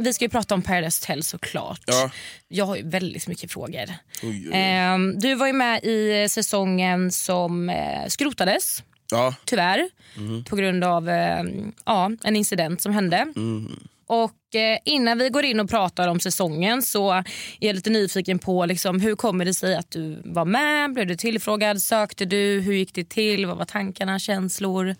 [0.00, 1.80] vi ska ju prata om Paradise Hotel såklart.
[1.86, 2.10] Ja.
[2.48, 3.84] Jag har ju väldigt mycket frågor.
[4.22, 4.50] Oj, oj.
[4.52, 8.82] Ehm, du var ju med i säsongen som eh, skrotades,
[9.12, 9.34] Ja.
[9.44, 9.88] tyvärr.
[10.16, 10.44] Mhm.
[10.44, 11.42] På grund av eh,
[11.86, 13.16] ja, en incident som hände.
[13.36, 13.80] Mm.
[14.06, 17.24] Och eh, Innan vi går in och pratar om säsongen så är
[17.60, 20.92] jag lite nyfiken på liksom, hur kommer det sig att du var med?
[20.92, 21.82] Blev du tillfrågad?
[21.82, 22.60] Sökte du?
[22.60, 23.46] Hur gick det till?
[23.46, 24.96] Vad var tankarna, känslor?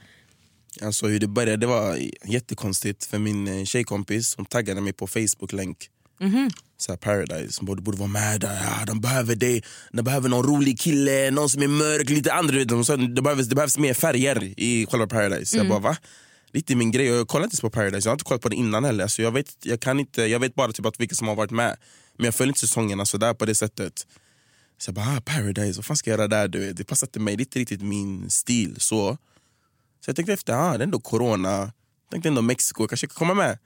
[0.82, 5.06] Alltså hur det började det var jättekonstigt för min eh, tjejkompis hon taggade mig på
[5.06, 5.88] Facebook-länk.
[6.20, 6.50] Mhm.
[6.76, 10.28] Så här, Paradise, hon borde, borde vara med där, ja, de behöver dig, de behöver
[10.28, 12.74] någon rolig kille, någon som är mörk, lite andra.
[12.74, 15.56] Hon sa, det, behövs, det behövs mer färger i själva Paradise.
[15.56, 15.66] Mm.
[15.66, 15.96] Jag bara va?
[16.52, 18.56] Lite min grej, jag kollar inte ens på Paradise, jag har inte kollat på det
[18.56, 19.06] innan heller.
[19.06, 21.50] Så jag, vet, jag, kan inte, jag vet bara typ att vilka som har varit
[21.50, 21.76] med,
[22.16, 24.06] men jag följer inte säsongerna sådär på det sättet.
[24.78, 26.48] Så jag bara, ah, Paradise, vad fan ska jag göra där?
[26.48, 26.72] Du?
[26.72, 28.76] Det passar inte mig, det är inte riktigt min stil.
[28.78, 29.18] Så
[30.00, 33.06] så jag tänkte efter, ah, det är ändå corona, jag tänkte ändå Mexiko, jag kanske
[33.06, 33.58] kan komma med.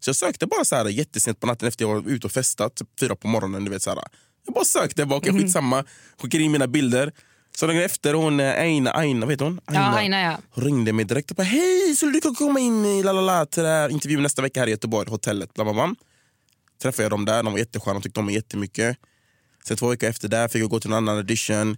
[0.00, 2.74] Så jag sökte bara så här, jättesent på natten efter jag var ute och festat,
[2.74, 3.64] typ fyra på morgonen.
[3.64, 3.98] Du vet, så här.
[4.46, 5.84] Jag bara sökte, bara, okay, skitsamma,
[6.22, 7.12] skickade in mina bilder.
[7.56, 9.60] Så dagen efter, hon eh, Aina, Aina, vet hon?
[9.66, 10.38] Ja, Aina, ja.
[10.50, 13.64] Hon ringde mig direkt och bara, hej, skulle du kunna komma in i lalala, till
[13.90, 15.54] intervjun nästa vecka här i Göteborg, hotellet.
[15.54, 15.94] Bla, bla, bla.
[16.82, 18.96] Träffade jag dem där, de var jättesköna, de tyckte om mig jättemycket.
[19.64, 21.76] Sen två veckor efter där fick jag gå till en annan audition.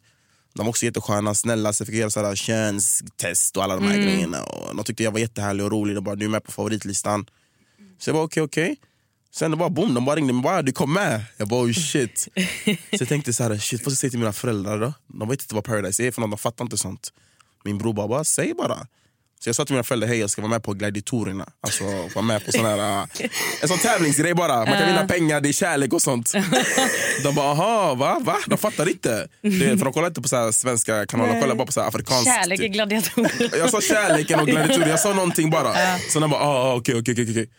[0.55, 3.85] De var också jättesköna, snälla, så jag fick göra så här könstest och alla de
[3.85, 4.07] här Mm.
[4.07, 4.43] grejerna.
[4.43, 5.95] Och de tyckte jag var jättehärlig och rolig.
[5.97, 7.27] De bara, du är med på favoritlistan.
[7.99, 8.77] Så jag var okej, okej.
[9.35, 11.25] Sen det var boom, de bara ringde mig bara, du kom med.
[11.37, 12.29] Jag bara, oh shit.
[12.65, 14.93] så jag tänkte så här, shit, vad ska jag säga till mina föräldrar då?
[15.07, 17.13] De vet inte vad Paradise är för något, de fattar inte sånt.
[17.65, 18.87] Min bror bara, bara säg bara.
[19.45, 21.47] Så jag sa till mina föräldrar, hej jag ska vara med på gladiatorerna.
[21.61, 23.07] Alltså vara med på sån här, äh,
[23.63, 24.57] en sån tävlingsgrej bara.
[24.57, 26.33] Man kan vinna pengar, det är kärlek och sånt.
[27.23, 28.19] De bara, aha, va?
[28.23, 28.37] va?
[28.47, 29.29] De fattar inte.
[29.43, 32.25] Det, för de kollar inte på så svenska kanaler, de kollar bara på så afrikansk.
[32.25, 33.59] Kärlek är gladiatorer.
[33.59, 35.99] Jag sa kärleken och gladiatorer, jag sa någonting bara.
[36.11, 37.51] Så de bara, ah, ah, okej, okej.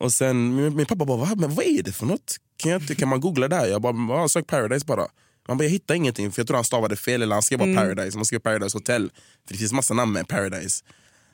[0.00, 2.36] Och sen min, min pappa bara, vad, men vad är det för något?
[2.56, 3.66] Kan, jag, kan man googla där?
[3.66, 5.06] Jag bara, sök Paradise bara.
[5.48, 7.70] Man bara, jag hittar ingenting för jag tror han stavade fel eller han skrev bara
[7.70, 7.76] Mm.
[7.76, 9.10] Paradise, man skrev Paradise Hotel.
[9.46, 10.84] För det finns massa namn med Paradise.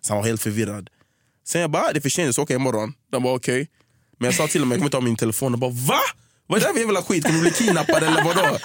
[0.00, 0.90] Så han var helt förvirrad.
[1.46, 2.92] Sen jag bara, ah, det är för sent, så åker jag imorgon.
[3.12, 3.68] De bara okej.
[4.18, 5.52] Men jag sa till dem, jag kommer ha min telefon.
[5.52, 6.00] De bara, va?
[6.46, 7.24] Vad är det här för jävla skit?
[7.24, 8.58] Kommer du bli kidnappad eller vadå?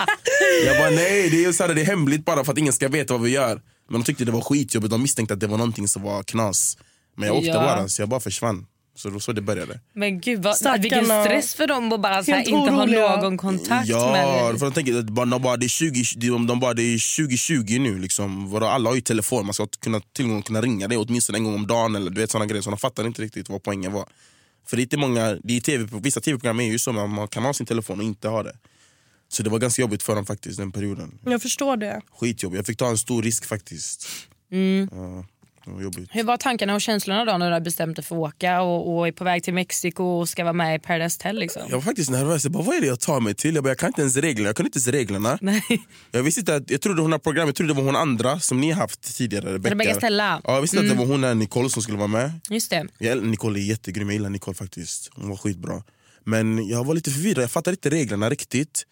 [0.65, 2.87] Jag bara, nej det är, så här, det är hemligt bara för att ingen ska
[2.87, 3.61] veta vad vi gör.
[3.89, 6.77] Men de tyckte det var skitjobbigt, de misstänkte att det var någonting som var knas.
[7.17, 7.53] Men jag åkte Ja.
[7.59, 8.65] bara, så jag bara försvann.
[8.99, 9.79] Så det var så det började.
[9.93, 10.81] Men gud, vad, Stackarna.
[10.81, 12.85] vilken stress för dem att bara så här, inte ha
[13.21, 16.47] någon kontakt Ja, med för de tänker att bara- de bara, det är 20, de,
[16.47, 17.99] de bara, det är 2020 nu.
[17.99, 18.55] Liksom.
[18.55, 21.67] Alla har ju telefon, man ska kunna, tillgång kunna ringa dig åtminstone en gång om
[21.67, 21.95] dagen.
[21.95, 22.61] Eller, du vet, såna grejer.
[22.61, 24.05] Så de fattar inte riktigt vad poängen var.
[24.67, 27.27] För det är inte många, det är TV, vissa tv-program är ju så, man man
[27.27, 28.55] kan ha sin telefon och inte ha det.
[29.31, 31.19] Så det var ganska jobbigt för dem faktiskt den perioden.
[31.25, 32.01] Jag förstår det.
[32.19, 34.07] Skitjobbigt, jag fick ta en stor risk faktiskt.
[34.51, 34.89] Mm.
[34.91, 35.25] Ja,
[35.69, 36.09] det var jobbigt.
[36.11, 38.97] Hur var tankarna och känslorna då när du har bestämt dig för att åka och,
[38.97, 41.39] och är på väg till Mexiko och ska vara med i Paradise Hotel?
[41.39, 41.61] Liksom?
[41.69, 43.55] Jag var faktiskt nervös, jag bara, vad är det jag tar mig till?
[43.55, 45.37] Jag, bara, jag kan inte ens reglerna, jag kunde inte ens reglerna.
[45.41, 45.63] Nej.
[46.11, 48.39] Jag visste inte att, jag trodde hon har program, jag trodde det var hon andra
[48.39, 49.53] som ni har haft tidigare.
[49.53, 50.41] Rebecca, Rebecca Stella.
[50.43, 50.91] Ja, jag visste Mm.
[50.91, 52.31] att det var hon där Nicole som skulle vara med.
[52.49, 52.87] Just det.
[52.97, 55.09] Jag, Nicole är jättegrym, jag gillar Nicole faktiskt.
[55.15, 55.83] Hon var skitbra.
[56.23, 58.83] Men jag var lite förvirrad, jag fattade inte reglerna riktigt.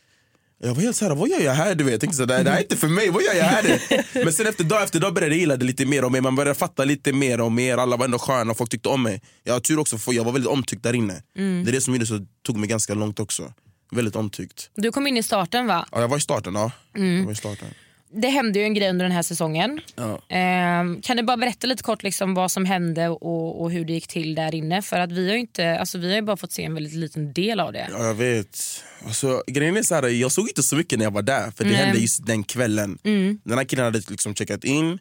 [0.60, 1.76] Jag var helt såhär, vad gör jag här?
[1.76, 1.92] Du vet?
[1.92, 3.82] Jag tänkte såhär, det här är inte för mig, vad gör jag här?
[4.24, 6.22] Men sen efter dag efter dag började jag gilla det lite mer och mer.
[6.22, 7.78] Man började fatta lite mer och mer.
[7.78, 9.22] Alla var ändå sköna och folk tyckte om mig.
[9.44, 11.24] Jag har tur också för jag var väldigt omtyckt där inne.
[11.38, 11.64] Mm.
[11.66, 13.54] Det är det som gjorde så tog mig ganska långt också.
[13.92, 14.70] Väldigt omtyckt.
[14.76, 15.88] Du kom in i starten va?
[15.92, 16.72] Ja, jag var i starten, ja.
[16.96, 17.18] Mm.
[17.18, 17.68] Jag var i starten.
[18.10, 19.82] Det hände ju en grej under den här säsongen.
[19.96, 20.22] Ja.
[20.30, 23.94] Ehm, kan du bara berätta lite kort liksom vad som hände och, och hur det
[23.94, 24.82] gick till där inne?
[24.82, 27.60] För att vi har inte, alltså vi har bara fått se en väldigt liten del
[27.60, 27.88] av det.
[27.92, 28.60] Ja, jag vet.
[29.06, 31.64] Alltså, grejen är så här, jag såg inte så mycket när jag var där, för
[31.64, 31.80] det Nej.
[31.80, 32.98] hände just den kvällen.
[33.04, 33.40] Mm.
[33.44, 35.00] Den här killen hade liksom checkat in,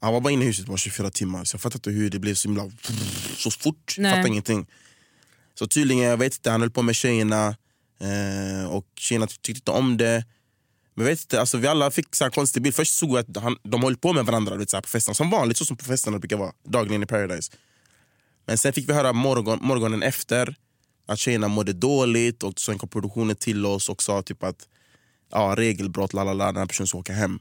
[0.00, 2.18] han var bara inne i huset bara 24 timmar, så jag fattar inte hur det
[2.18, 2.70] blev så himla
[3.36, 3.94] så fort.
[3.98, 4.14] Nej.
[4.14, 4.66] fattar ingenting.
[5.54, 7.56] Så tydligen, jag vet inte, han höll på med tjejerna
[8.00, 10.24] eh, och tjejerna tyckte inte om det.
[10.98, 12.74] Men vet inte, alltså, vi alla fick så här en konstig bild.
[12.74, 15.14] Först såg jag att han, de höll på med varandra vet, så här, på festen,
[15.14, 17.52] som vanligt, så som på festerna brukar vara, dagligen i Paradise.
[18.46, 20.56] Men sen fick vi höra morgon, morgonen efter
[21.06, 24.68] att tjejerna mådde dåligt och sen kom produktionen till oss och sa typ att
[25.32, 27.38] ja, regelbrott, lalala, den här personen ska åka hem.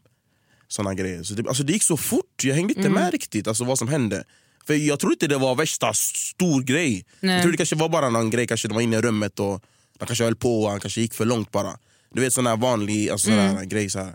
[0.67, 1.23] Såna grejer.
[1.23, 2.93] Så det, alltså det gick så fort, jag hängde inte Mm.
[3.01, 4.23] med riktigt alltså vad som hände.
[4.67, 7.05] För Jag trodde inte det var värsta stor grej.
[7.19, 7.33] Nej.
[7.33, 9.63] Jag trodde det kanske var bara någon grej, kanske de var inne i rummet och
[9.99, 11.77] de kanske höll på och han kanske gick för långt bara.
[12.13, 13.69] Du vet sån här vanlig alltså, sån här Mm.
[13.69, 13.89] grej.
[13.89, 14.13] Så här.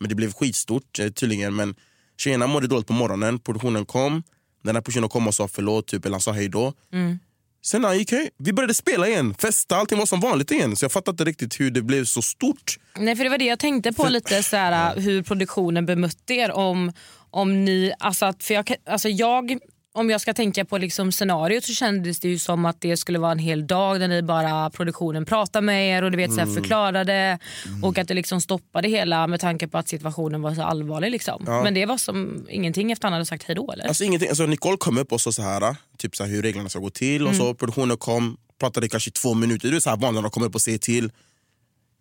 [0.00, 1.54] Men det blev skitstort eh, tydligen.
[1.56, 1.74] Men
[2.16, 4.22] tjejerna mådde dåligt på morgonen, produktionen kom.
[4.64, 6.72] Den här personen kom och sa förlåt, typ, eller han sa hej då.
[6.92, 7.18] Mm.
[7.64, 10.76] Sen när han gick hem, vi började spela igen, festa, allting var som vanligt igen.
[10.76, 12.78] Så jag fattade inte riktigt hur det blev så stort.
[12.98, 16.52] Nej, för det var det jag tänkte på lite, så här, hur produktionen bemötte er.
[16.52, 16.92] Om,
[17.30, 19.58] om ni, alltså, för jag, alltså, jag
[19.96, 23.18] om jag ska tänka på liksom scenariot så kändes det ju som att det skulle
[23.18, 26.36] vara en hel dag där ni bara produktionen pratar med er och du vet, så
[26.36, 26.54] här, Mm.
[26.54, 27.38] förklarade
[27.82, 31.10] och att det liksom stoppade hela med tanke på att situationen var så allvarlig.
[31.10, 31.44] Liksom.
[31.46, 31.62] Ja.
[31.62, 33.84] Men det var som ingenting efter han hade sagt hejdå eller?
[33.88, 36.68] Alltså ingenting, alltså Nicole kom upp och sa så här, typ så här hur reglerna
[36.68, 37.38] ska gå till och Mm.
[37.46, 40.46] så produktionen kom, pratade kanske två minuter, det är så här vanligt när de kommer
[40.46, 41.12] upp och säger till.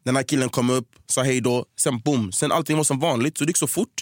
[0.05, 3.37] Den här killen kom upp, sa hej då, sen boom, sen allting var som vanligt
[3.37, 4.01] så det gick så fort.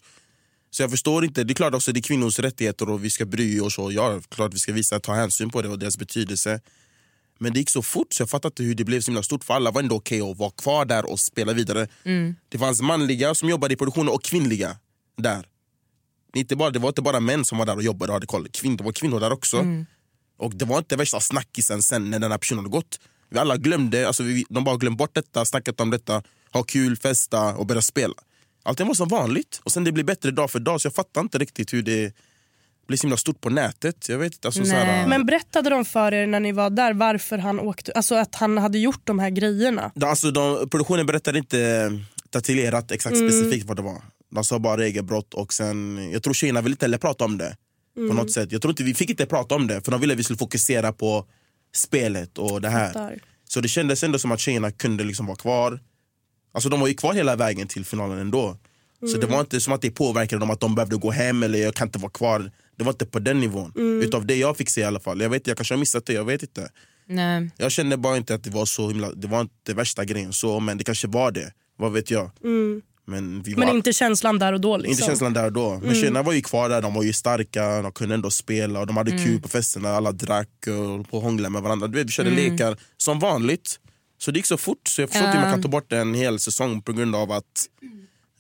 [0.72, 3.26] Så jag förstår inte, det är klart också det är kvinnors rättigheter och vi ska
[3.26, 6.62] bry oss och ja, klart vi ska visa, ta hänsyn på det och deras betydelse.
[7.40, 9.44] Men det gick så fort så jag fattar inte hur det blev så himla stort
[9.44, 11.88] för alla var ändå okej att vara kvar där och spela vidare.
[12.04, 12.36] Mm.
[12.50, 14.78] Det fanns manliga som jobbade i produktionen och kvinnliga
[15.18, 15.48] där.
[16.34, 18.28] Det, inte bara, det var inte bara män som var där och jobbade och hade
[18.28, 19.58] koll, Kvin, det var kvinnor där också.
[19.58, 19.86] Mm.
[20.38, 23.00] Och det var inte värsta snackisen sen när den här personen hade gått.
[23.30, 26.98] Vi alla glömde, alltså vi, de bara glömde bort detta, snackat om detta, ha kul,
[26.98, 28.14] festa och börja spela.
[28.63, 31.21] Allting var som vanligt och sen det blir bättre dag för dag så jag fattar
[31.21, 32.13] inte riktigt hur det
[32.88, 34.10] blir så himla stort på nätet.
[34.10, 36.93] Jag vet inte, alltså, så här, Men berättade de för er när ni var där
[36.93, 39.91] varför han åkte, alltså att han hade gjort de här grejerna?
[40.02, 41.91] Alltså, de, produktionen berättade inte
[42.30, 43.30] detaljerat exakt Mm.
[43.30, 44.02] specifikt vad det var.
[44.32, 47.56] De sa bara regelbrott och sen, jag tror tjejerna ville inte heller prata om det.
[47.97, 48.10] Mm.
[48.10, 48.52] På något sätt.
[48.52, 50.38] Jag tror inte vi fick inte prata om det för de ville att vi skulle
[50.38, 51.26] fokusera på
[51.76, 53.19] spelet och det här.
[53.50, 55.80] Så det kändes ändå som att tjejerna kunde liksom vara kvar.
[56.52, 58.58] Alltså de var ju kvar hela vägen till finalen ändå.
[59.00, 59.20] Så Mm.
[59.20, 61.74] det var inte som att det påverkade dem att de behövde gå hem eller jag
[61.76, 62.52] kan inte vara kvar.
[62.78, 63.74] Det var inte på den nivån.
[63.78, 64.02] Mm.
[64.02, 65.22] Utav det jag fick se i alla fall.
[65.22, 66.70] Jag vet jag kanske har missat det, jag vet inte.
[67.08, 67.50] Nej.
[67.58, 70.60] Jag kände bara inte att det var så himla, det var inte värsta grejen så,
[70.60, 71.54] men det kanske var det.
[71.78, 72.32] Vad vet jag.
[72.44, 72.82] Mm.
[73.06, 74.78] Men, vi Men var, inte känslan där och då?
[74.78, 74.92] Liksom.
[74.92, 75.70] inte känslan där och då.
[75.70, 75.96] Men Mm.
[75.96, 78.98] tjejerna var ju kvar där, de var ju starka, de kunde ändå spela och de
[78.98, 79.24] hade Mm.
[79.26, 81.88] kul på festerna, alla drack och höll på och hånglade med varandra.
[81.88, 82.52] Du vet, vi körde Mm.
[82.52, 83.80] lekar som vanligt.
[84.22, 86.14] Så det gick så fort så jag förstår inte hur man kan ta bort en
[86.14, 87.68] hel säsong på grund av att...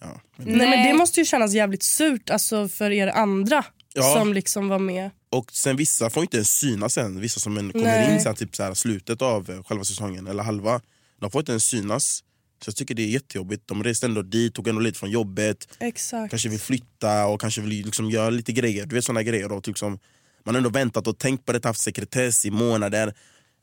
[0.01, 4.15] Ja, men- Nej, men det måste ju kännas jävligt surt alltså, för er andra Ja.
[4.15, 5.09] som liksom var med.
[5.29, 8.13] Och sen vissa får inte ens synas sen, vissa som en- kommer Nej.
[8.13, 10.81] in sen typ så här, slutet av eh, själva säsongen, eller halva.
[11.21, 12.23] De får inte ens synas.
[12.63, 13.67] Så jag tycker det är jättejobbigt.
[13.67, 15.67] De reste ändå dit, tog ändå lite från jobbet.
[15.79, 16.29] Exakt.
[16.29, 18.85] Kanske vill flytta och kanske vill liksom göra lite grejer.
[18.85, 19.51] Du vet såna grejer.
[19.51, 19.99] Och liksom,
[20.43, 23.13] man har ändå väntat och tänkt på det, haft sekretess i månader.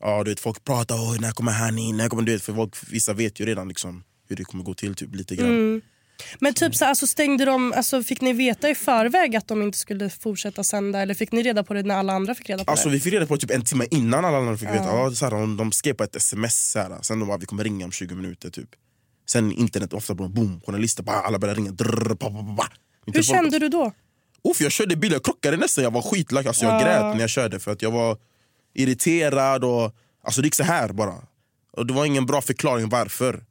[0.01, 1.97] Ja, du vet, folk pratar, Oj, när kommer han in?
[1.97, 4.75] När kommer, du vet, för folk, vissa vet ju redan liksom, hur det kommer gå
[4.75, 5.49] till typ, lite grann.
[5.49, 5.81] Mm.
[6.41, 9.79] Men typ så, alltså stängde de, alltså fick ni veta i förväg att de inte
[9.79, 12.71] skulle fortsätta sända eller fick ni reda på det när alla andra fick reda på
[12.71, 12.95] Alltså det?
[12.95, 14.85] vi fick reda på det typ en timme innan alla andra fick veta.
[14.85, 15.11] Ja.
[15.11, 17.65] Så här, de, de skrev på ett sms, så här, sen de bara vi kommer
[17.65, 18.51] ringa om 20 minuter.
[18.51, 18.69] typ
[19.31, 21.71] Sen internet, ofta bara boom, journalister, bara, alla började ringa.
[21.73, 22.69] Drrr, pa, pa.
[23.07, 23.93] Min Hur kände du då?
[24.51, 26.47] Uff, jag körde bil, jag krockade nästan, jag var skitlack.
[26.47, 26.85] Alltså, jag Ja.
[26.85, 28.17] grät när jag körde för att jag var
[28.79, 29.65] irriterad.
[29.65, 31.15] Och, alltså, det gick så här bara.
[31.73, 33.45] Och Det var ingen bra förklaring varför.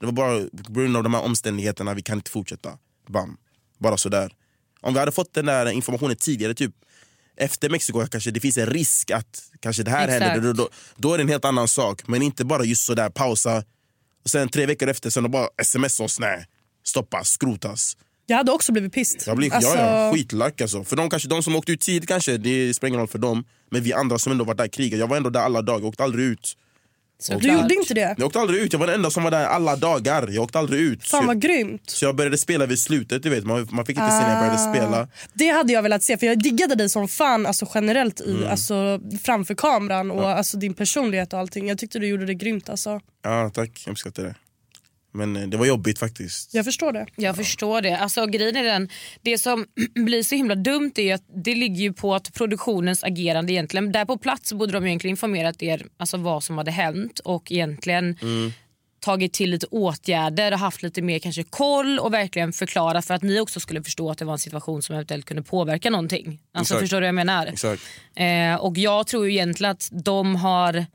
[0.00, 2.78] Det var bara på grund av de här omständigheterna, vi kan inte fortsätta.
[3.08, 3.36] Bam.
[3.78, 4.32] Bara sådär.
[4.80, 6.74] Om vi hade fått den där informationen tidigare, typ
[7.36, 10.24] efter Mexiko kanske det finns en risk att kanske det här Exakt.
[10.24, 10.52] händer.
[10.52, 12.08] Då, då, då är det en helt annan sak.
[12.08, 13.64] Men inte bara just sådär pausa
[14.24, 16.46] och sen tre veckor efter sen bara sms oss, nej,
[16.84, 17.96] stoppas, skrotas.
[18.30, 19.22] Jag hade också blivit pissed.
[19.26, 20.84] Jag blir Alltså, ja, ja, skitlack alltså.
[20.84, 23.44] För de, kanske, de som åkte ut tidigt kanske, det spelar ingen roll för dem.
[23.70, 25.78] Men vi andra som ändå var där i kriget, jag var ändå där alla dagar,
[25.80, 26.54] jag åkte aldrig ut.
[27.32, 28.14] Och- Du gjorde inte det?
[28.18, 30.28] Jag åkte aldrig ut, jag var den enda som var där alla dagar.
[30.28, 31.04] Jag åkte aldrig ut.
[31.04, 31.90] Fan så, vad jag, grymt.
[31.90, 33.44] så jag började spela vid slutet, du vet.
[33.44, 34.74] Man, man fick inte se när jag började Ah.
[34.74, 35.08] spela.
[35.34, 38.50] Det hade jag velat se för jag diggade dig som fan alltså generellt i, Mm.
[38.50, 41.68] alltså, framför kameran och alltså, din personlighet och allting.
[41.68, 43.00] Jag tyckte du gjorde det grymt alltså.
[43.22, 43.82] Ja, tack.
[43.86, 44.34] Jag uppskattar det.
[45.18, 46.54] Men eh, det var jobbigt faktiskt.
[46.54, 47.06] Jag förstår det.
[47.16, 47.98] Jag förstår det.
[47.98, 48.88] Alltså, grejen är den,
[49.22, 53.52] det som blir så himla dumt är att det ligger ju på att produktionens agerande
[53.52, 53.92] egentligen.
[53.92, 58.18] Där på plats borde de egentligen informerat er alltså, vad som hade hänt och egentligen
[58.22, 58.52] Mm.
[59.00, 63.22] tagit till lite åtgärder och haft lite mer kanske koll och verkligen förklarat för att
[63.22, 66.40] ni också skulle förstå att det var en situation som eventuellt kunde påverka någonting.
[66.52, 66.80] Alltså, Exakt.
[66.80, 67.46] förstår du vad jag menar?
[67.46, 67.82] Exakt.
[68.16, 70.86] Eh, och jag tror ju egentligen att de har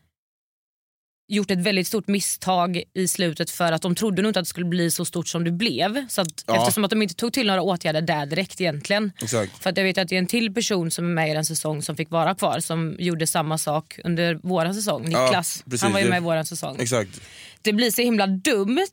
[1.33, 4.49] gjort ett väldigt stort misstag i slutet för att de trodde nog inte att det
[4.49, 6.07] skulle bli så stort som det blev.
[6.07, 6.57] Så att, Ja.
[6.57, 9.11] Eftersom att de inte tog till några åtgärder där direkt egentligen.
[9.21, 9.63] Exakt.
[9.63, 11.45] För att jag vet att det är en till person som är med i den
[11.45, 15.07] säsong som fick vara kvar som gjorde samma sak under våran säsong.
[15.11, 15.81] Ja, Niklas, precis.
[15.81, 16.77] han var ju med i våran säsong.
[16.79, 17.21] Exakt.
[17.61, 18.87] Det blir så himla dumt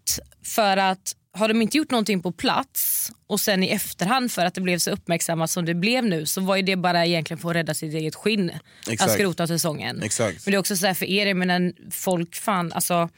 [0.45, 4.55] för att har de inte gjort någonting på plats och sen i efterhand för att
[4.55, 7.51] det blev så uppmärksammat som det blev nu så var ju det bara egentligen för
[7.51, 8.51] att rädda sitt eget skinn.
[8.89, 9.03] Exakt.
[9.03, 10.03] Att skrota säsongen.
[10.03, 10.47] Exakt.
[10.47, 13.09] Men det är också så här för er, jag menar, folk fan alltså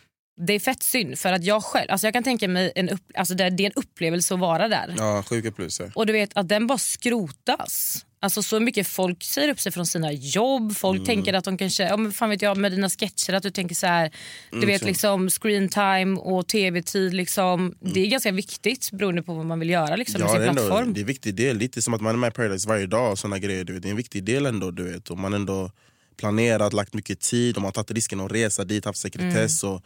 [0.47, 3.03] det är fett synd för att jag själv, alltså jag kan tänka mig en upp,
[3.15, 4.95] alltså det, är en upplevelse att vara där.
[4.99, 5.81] Ja, sjuka plus.
[5.95, 8.05] Och du vet att den bara skrotas.
[8.23, 10.77] Alltså så mycket folk säger upp sig från sina jobb.
[10.77, 11.07] Folk Mm.
[11.07, 13.75] tänker att de kanske, ja, men fan vet jag med dina sketcher att du tänker
[13.75, 14.11] så här,
[14.51, 14.87] du Mm, vet så.
[14.87, 17.75] liksom screen time och tv-tid liksom.
[17.81, 20.47] Det är ganska viktigt beroende på vad man vill göra liksom med Ja, sin det,
[20.47, 20.93] är ändå, plattform.
[20.95, 21.57] det är en viktig del.
[21.59, 23.13] Lite som att man är med i Paradise varje dag.
[23.13, 23.83] och Såna grejer, du vet.
[23.83, 24.71] Det är en viktig del ändå.
[24.71, 25.11] Du vet.
[25.11, 25.71] Och man ändå
[26.17, 29.63] planerat, lagt mycket tid och man har tagit risken att resa dit, haft sekretess.
[29.63, 29.75] Mm.
[29.75, 29.83] Och,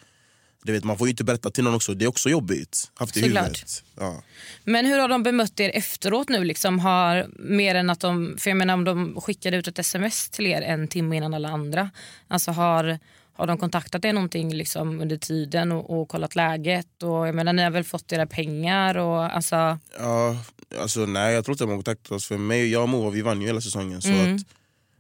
[0.67, 1.95] du vet, man får ju inte berätta till någon också.
[1.95, 2.91] Det är också jobbigt.
[2.95, 3.45] Haft Såklart.
[3.45, 3.85] huvudet.
[3.99, 4.23] Ja.
[4.65, 6.45] Men hur har de bemött er efteråt nu?
[6.45, 10.29] Liksom har, mer än att de, för jag menar om de skickade ut ett sms
[10.31, 11.91] till er en timme innan alla andra.
[12.29, 12.99] Alltså har,
[13.33, 17.03] har de kontaktat er någonting liksom under tiden och, och kollat läget?
[17.03, 18.97] Och jag menar, ni har väl fått era pengar?
[18.97, 20.37] Och, alltså, Ja,
[20.81, 22.27] alltså, nej, jag tror inte de har kontaktat oss.
[22.27, 24.03] För mig, jag och Moa vi vann ju hela säsongen.
[24.03, 24.35] Så Mm.
[24.37, 24.43] att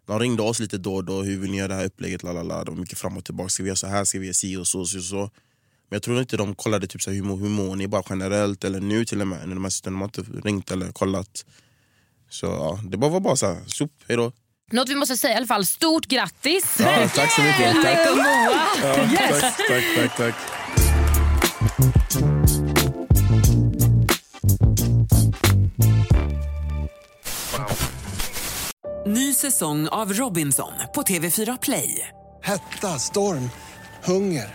[0.06, 1.22] de ringde oss lite då och då.
[1.22, 2.22] Hur vill ni göra det här upplägget?
[2.22, 2.64] Lalala.
[2.64, 3.48] Det var mycket fram och tillbaka.
[3.48, 4.04] Ska vi göra så här?
[4.04, 4.84] Ska vi göra si och så?
[4.84, 5.30] så, och så.
[5.88, 8.64] Men jag tror inte de kollade typ så här, hur, hur mår ni bara generellt.
[8.64, 9.48] Eller nu till och med.
[9.48, 11.44] När de, har, de har inte ringt eller kollat.
[12.30, 14.32] Så ja, det bara var bara så här, sop, hejdå.
[14.72, 16.76] något vi måste säga i alla fall, stort grattis!
[16.80, 17.72] Ja, tack så mycket.
[17.74, 17.82] Tack.
[17.82, 18.16] Tack.
[18.82, 19.40] Ja, Yes.
[19.40, 20.34] tack, tack, tack, tack.
[29.06, 32.08] Ny säsong av Robinson på TV4 Play.
[32.42, 33.50] Hetta, storm,
[34.04, 34.54] hunger.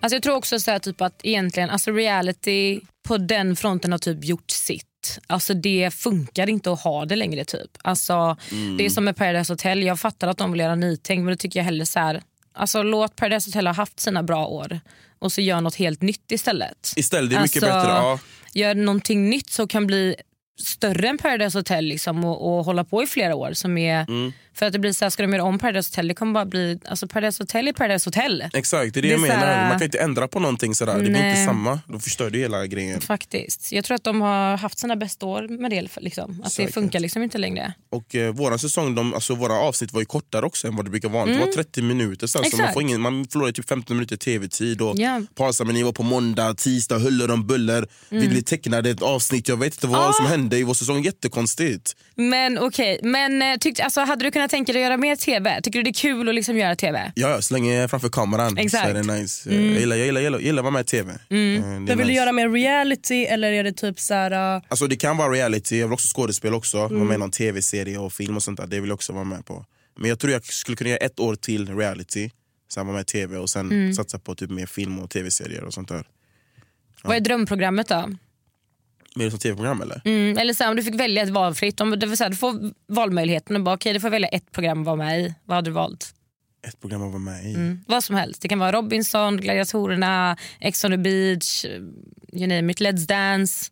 [0.00, 3.98] Alltså jag tror också så här, typ att egentligen alltså reality på den fronten har
[3.98, 4.84] typ gjort sitt.
[5.26, 7.44] Alltså det funkar inte att ha det längre.
[7.44, 7.70] typ.
[7.82, 8.76] Alltså Mm.
[8.76, 9.82] Det är som med Paradise Hotel.
[9.82, 12.82] Jag fattar att de vill göra nytänk men då tycker jag hellre så här, alltså
[12.82, 14.80] låt Paradise Hotel ha haft sina bra år
[15.18, 16.92] och så gör något helt nytt istället.
[16.96, 17.92] Istället, det är mycket Alltså, bättre.
[17.92, 18.18] Ja.
[18.54, 20.16] Gör någonting nytt som kan bli
[20.58, 23.52] större än Paradise Hotel liksom, och, och hålla på i flera år.
[23.52, 24.32] Som är, Mm.
[24.58, 26.44] För att det blir så här, ska de göra om Paradise Hotel, det kommer bara
[26.46, 28.44] bli, alltså Paradise Hotel är Paradise Hotel.
[28.54, 29.34] Exakt, det är det, Det jag menar.
[29.36, 30.94] här- Man kan inte ändra på någonting sådär.
[30.94, 31.30] Det blir Nej.
[31.30, 31.80] inte samma.
[31.86, 33.00] Då förstör du hela grejen.
[33.00, 33.72] Faktiskt.
[33.72, 35.88] Jag tror att de har haft sina bästa år med det.
[36.00, 36.30] Liksom.
[36.30, 36.74] Att det Säkert.
[36.74, 37.72] funkar liksom inte längre.
[37.90, 40.90] Och eh, våran säsong, de, alltså, våra avsnitt var ju kortare också än vad det
[40.90, 41.24] brukar vara.
[41.26, 41.46] Det Mm.
[41.46, 42.26] var 30 minuter.
[42.26, 44.82] Så, så man, får ingen, man förlorar typ 15 minuter tv-tid.
[44.82, 45.22] Och Ja.
[45.34, 47.86] Parsameni var på måndag, tisdag, huller om buller.
[48.08, 48.28] Vi Mm.
[48.30, 49.48] blev tecknade ett avsnitt.
[49.48, 50.12] Jag vet inte vad Ah.
[50.12, 51.02] som hände i vår säsong.
[51.02, 51.96] Jättekonstigt.
[52.14, 55.60] Men okej, men eh, tyckte, alltså, hade du kunnat tänka dig att göra mer tv?
[55.62, 57.12] Tycker du det är kul att liksom göra tv?
[57.14, 58.84] Ja, ja, så länge jag är framför kameran Exakt.
[58.84, 59.50] så är det nice.
[59.50, 59.64] Mm.
[59.72, 61.10] Jag, gillar, jag, gillar, jag, gillar, jag gillar att vara med i tv.
[61.12, 62.12] Eh, är Men vill du nice.
[62.12, 64.56] göra mer reality eller är det typ så här...
[64.56, 66.76] uh, Alltså det kan vara reality, jag vill också skådespel också.
[66.76, 67.06] Vara Mm.
[67.08, 68.66] med i någon tv-serie och film och sånt där.
[68.66, 69.64] Det vill jag också vara med på.
[70.00, 72.30] Men jag tror jag skulle kunna göra ett år till reality.
[72.72, 73.92] Sen vara med i tv och sen Mm.
[73.94, 76.04] satsa på typ mer film och tv-serier och sånt där.
[77.02, 78.10] Vad är drömprogrammet då?
[79.18, 80.02] Mer som tv-program eller?
[80.04, 82.36] Mm, eller så här, om du fick välja ett valfritt, om det vill säga, du
[82.36, 85.34] får valmöjligheten och bara okej du får välja ett program att vara med i.
[85.44, 86.14] Vad hade du valt?
[86.68, 87.54] Ett program att vara med i.
[87.54, 87.84] Mm.
[87.86, 88.42] Vad som helst.
[88.42, 91.64] Det kan vara Robinson, Gladiatorerna, Ex on the beach,
[92.32, 93.70] you name it, Let's Dance.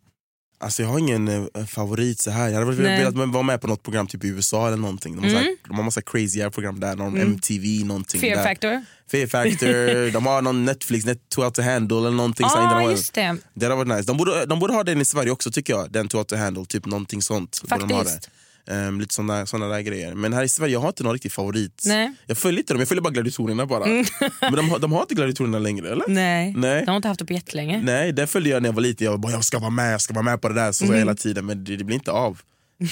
[0.59, 2.49] Alltså jag har ingen eh, favorit så här.
[2.49, 2.99] Jag hade Nej.
[2.99, 5.15] velat vara med på något program typ i USA eller någonting.
[5.15, 5.55] De har, så här, Mm.
[5.67, 7.27] de har massa crazy program där, någon Mm.
[7.31, 8.21] MTV någonting.
[8.21, 8.43] Fear där.
[8.43, 8.85] Factor.
[9.11, 12.49] Fear Factor, de har någon Netflix, Net Too Out to Handle eller någonting.
[12.49, 13.37] så här, har- just det.
[13.53, 14.03] Det hade varit nice.
[14.03, 15.91] De borde, de borde ha den i Sverige också tycker jag.
[15.91, 17.61] Den Too Out to Handle, typ någonting sånt.
[17.69, 18.29] Faktiskt.
[18.71, 20.13] Ehm, lite såna, såna där grejer.
[20.13, 21.81] Men här i Sverige jag har inte någon riktig favorit.
[21.85, 22.13] Nej.
[22.25, 23.85] Jag följer inte dem, jag följer bara gladiatorerna bara.
[23.85, 24.05] Mm.
[24.41, 26.05] Men de, har- de har inte gladiatorerna längre eller?
[26.07, 26.53] Nej.
[26.57, 26.81] Nej.
[26.85, 27.81] De har inte haft det på jättelänge.
[27.83, 29.05] Nej, den följde jag när jag var liten.
[29.05, 30.71] Jag bara, jag ska vara med, jag ska vara med på det där.
[30.71, 30.97] Så Mm.
[30.97, 32.39] hela tiden, men det, det blir inte av.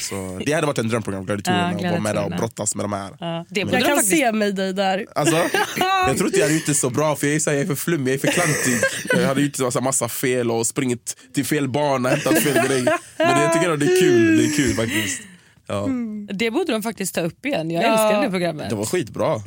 [0.02, 1.72] Så, det hade varit en drömprogram, gladiatorerna.
[1.72, 3.12] Ja, och vara med där och brottas med de här.
[3.20, 4.10] Ja, det Jag kan faktiskt...
[4.12, 5.06] se mig dig där.
[5.16, 5.36] Alltså,
[6.08, 7.64] jag tror inte jag hade gjort det så bra för jag är, så här, jag
[7.64, 8.78] är för flummig, jag är för klantig.
[9.22, 12.84] Jag hade gjort massa, massa fel och springit till fel bana och hämtat fel grej.
[13.18, 15.22] Men jag tycker att det är kul, det är kul faktiskt.
[15.68, 15.88] Ja.
[16.34, 17.72] Det borde de faktiskt ta upp igen.
[17.72, 17.88] Jag Ja.
[17.92, 18.70] älskar det programmet.
[18.70, 19.38] Det var skitbra.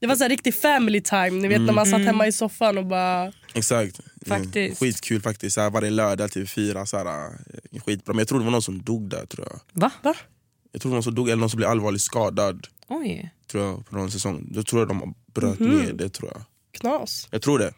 [0.00, 1.30] Det var så här riktig family time.
[1.30, 2.06] Ni vet när man satt Mm.
[2.06, 3.32] hemma i soffan och bara...
[3.54, 4.00] Exakt.
[4.26, 4.56] Faktiskt.
[4.56, 5.54] Mm, Skitkul faktiskt.
[5.54, 6.86] Så här, varje lördag till fyra.
[6.86, 7.06] Så här,
[7.72, 8.12] eh, skitbra.
[8.14, 9.26] Men jag tror det var någon som dog där.
[9.26, 9.60] tror jag.
[9.80, 9.90] Va?
[10.02, 10.14] Va?
[10.72, 12.66] Jag tror det var någon som dog eller någon som blev allvarligt skadad.
[12.88, 13.30] Oj.
[13.50, 14.46] Tror jag, på någon säsong.
[14.50, 15.70] Då tror jag de bröt Mhm.
[15.78, 16.08] ner det.
[16.08, 16.42] tror Jag
[16.80, 17.28] Knas.
[17.30, 17.72] Jag tror det.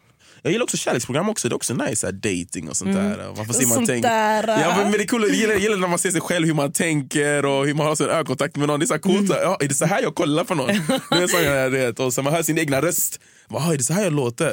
[0.45, 3.09] Jag gillar också kärleksprogram också, det är också nice, så här, dating och sånt Mm.
[3.09, 3.33] där.
[3.37, 4.47] Man får se man tänker.
[4.47, 6.45] Ja, men, men det är cool, jag gillar, jag gillar när man ser sig själv,
[6.47, 8.79] hur man tänker och hur man har sån ögonkontakt med någon.
[8.79, 9.27] Det är så här coolt, Mm.
[9.27, 10.67] så här, ja, är det så här jag kollar på någon?
[11.09, 13.19] Det är så här, vet, och så man hör sin egna röst.
[13.49, 14.51] Bara, "Ah, är det så här jag låter?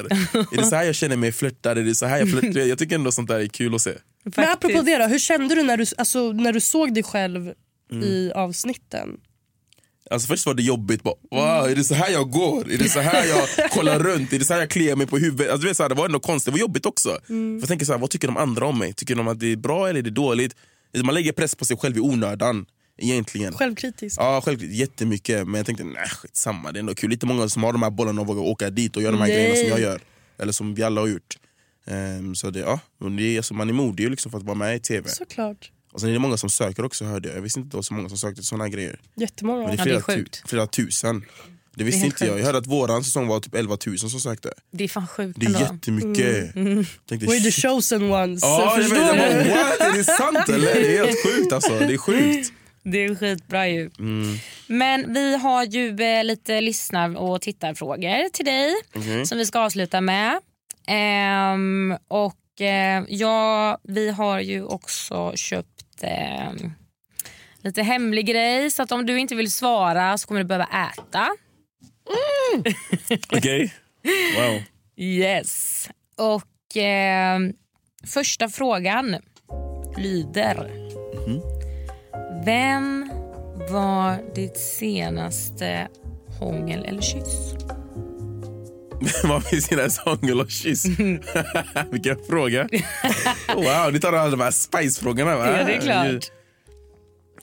[0.52, 1.78] Är det så här jag känner mig flörtad?
[1.78, 2.60] Är det så här jag flörtar?
[2.60, 3.92] Jag tycker ändå sånt där är kul att se.
[4.36, 7.52] Men apropå det då, hur kände du när du, alltså, när du såg dig själv
[7.92, 8.04] Mm.
[8.04, 9.08] i avsnitten?
[10.12, 12.72] Alltså först var det jobbigt, bara, wow, är det så här jag går?
[12.72, 14.32] Är det så här jag kollar runt?
[14.32, 15.50] Är det så här jag kliar mig på huvudet?
[15.50, 17.18] Alltså, du vet, så här, det var ändå konstigt, det var jobbigt också.
[17.28, 17.58] Mm.
[17.58, 18.92] För jag tänker så här, vad tycker de andra om mig?
[18.92, 20.56] Tycker de att det är bra eller är det dåligt?
[21.04, 22.66] Man lägger press på sig själv i onödan
[22.98, 23.52] egentligen.
[23.52, 24.20] Självkritisk?
[24.20, 24.70] Ja, självklart.
[24.70, 25.48] Jättemycket.
[25.48, 27.10] Men jag tänkte, nej skitsamma, det är ändå kul.
[27.10, 29.28] Lite många som har de här bollarna och vågar åka dit och göra de här
[29.28, 29.36] Nej.
[29.36, 30.00] grejerna som jag gör.
[30.38, 31.38] Eller som vi alla har gjort.
[31.86, 34.54] Ehm, så det, ja, men det är, alltså, man är modig liksom för att vara
[34.54, 35.08] med i TV.
[35.08, 35.72] Såklart.
[35.92, 37.36] Och sen är det många som söker också hörde jag.
[37.36, 39.00] Jag visste inte att det var så många som sökte såna grejer.
[39.16, 39.66] Jättemånga.
[39.66, 41.24] Men det är flera, tu, flera tusen.
[41.74, 42.32] Det visste helt inte jag.
[42.32, 42.38] sjukt.
[42.40, 44.52] Jag hörde att våran säsong var typ 11 000 som sökte.
[44.70, 45.60] Det är fan sjukt Det är ändå.
[45.60, 46.54] jättemycket.
[46.56, 46.84] Mm.
[47.08, 48.42] Tänkte, We're the chosen ones.
[48.42, 49.18] Ja, jag förstår jag du?
[49.50, 49.80] bara, what?
[49.80, 50.74] Är det sant eller?
[50.74, 51.78] Det är helt sjukt alltså.
[51.78, 52.52] Det är sjukt.
[52.84, 53.90] Det är skitbra ju.
[53.98, 54.36] Mm.
[54.66, 59.26] Men vi har ju eh, lite lyssnar och tittarfrågor till dig Okej.
[59.26, 60.38] som vi ska avsluta med.
[60.86, 65.71] Ehm, och eh, ja, vi har ju också köpt
[66.06, 66.72] ehm,
[67.62, 71.28] lite hemlig grej så att om du inte vill svara så kommer du behöva äta.
[73.32, 73.74] Okej.
[74.36, 74.62] Wow.
[74.96, 75.88] Yes.
[76.16, 77.52] Och ehm,
[78.06, 79.16] första frågan
[79.96, 80.70] lyder.
[81.26, 81.40] Mhm.
[82.44, 83.10] Vem
[83.70, 85.88] var ditt senaste
[86.40, 87.54] hångel eller kyss?
[89.24, 90.84] Vad finns i hångel och kyss?
[91.90, 92.68] Vilken fråga.
[93.54, 95.58] Wow, ni tar alla de här spice-frågorna va?
[95.58, 96.30] Ja, det är klart.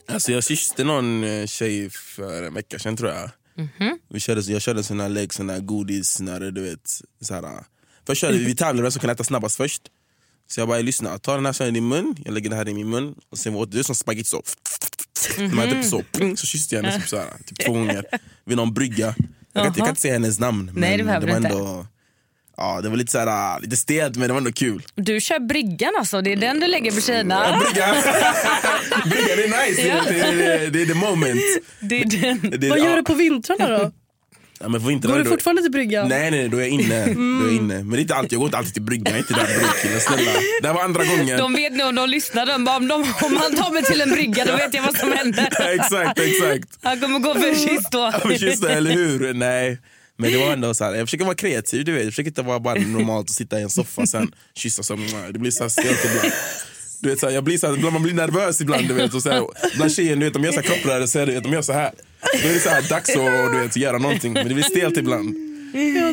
[0.07, 3.29] Alltså jag kysste någon eh, tjej för en vecka sedan tror jag.
[3.57, 3.99] Mhm.
[4.09, 7.01] Vi körde, jag körde såna här lägg, såna här godis, när du vet.
[7.21, 7.49] Så här, äh.
[8.07, 9.81] först körde vi, vi tävlade vem som kan äta snabbast först.
[10.47, 12.55] Så jag bara, lyssna, ta den här så här i din mun, jag lägger det
[12.55, 13.15] här i min mun.
[13.29, 14.43] Och sen åt det som spagetti så.
[15.37, 15.55] Mhm.
[15.55, 18.05] Man typ så, pling, så kysste jag henne typ, så här, typ två gånger.
[18.45, 19.15] Vid någon brygga.
[19.53, 20.71] Jag kan, jag kan inte säga hennes namn.
[20.75, 21.57] Nej, det behöver det var du inte.
[21.59, 21.85] ändå,
[22.57, 24.83] Ja, det var lite, så här, äh, lite stelt men det var ändå kul.
[24.95, 27.45] Du kör bryggan alltså, det är den du lägger på tjejerna.
[27.51, 27.93] Ja, brygga.
[29.09, 29.87] brygga, det är nice.
[29.87, 30.03] Ja.
[30.07, 31.41] Det, är- det, det är the moment.
[31.79, 32.69] Det är den.
[32.69, 32.95] Vad gör ja.
[32.95, 33.91] du på vintrarna då?
[34.61, 36.07] Ja, men vintern, Går du då- fortfarande till bryggan?
[36.07, 37.05] Nej, nej, då är jag inne.
[37.05, 37.73] Då är jag inne.
[37.73, 39.05] Men det är inte alltid, jag går inte alltid till bryggan.
[39.05, 40.31] Jag är inte där bryggkillen, snälla.
[40.61, 41.37] Det här var andra gången.
[41.37, 42.45] De vet nog om de lyssnar.
[42.45, 44.97] De bara, om, de, om han tar mig till en brygga då vet jag vad
[44.97, 45.49] som händer.
[45.75, 46.79] exakt, exakt.
[46.83, 47.97] Han kommer gå för kyss då.
[47.97, 48.21] Ja,
[48.61, 49.33] det, eller hur?
[49.33, 49.77] Nej.
[50.17, 52.03] Men det var ändå så här, jag försöker vara kreativ, du vet.
[52.03, 54.99] Jag försöker inte vara bara normalt och sitta i en soffa sen kyssa så
[55.31, 56.33] Det blir så här stelt ibland.
[57.01, 58.87] Du vet, så här, jag blir så här, man blir nervös ibland.
[58.87, 59.43] Du vet, och så här,
[59.75, 61.91] bland tjejer, du vet, de gör så här vet, de gör så här.
[62.43, 64.33] Då är det så här, dags att du vet, göra någonting.
[64.33, 65.35] Men det blir stelt ibland.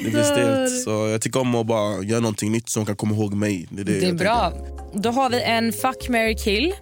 [0.04, 0.82] Det blir stelt.
[0.84, 3.66] Så jag tycker om att bara göra någonting nytt som kan komma ihåg mig.
[3.70, 4.52] Det är, det Det är bra.
[4.94, 6.74] Då har vi en fuck, marry, kill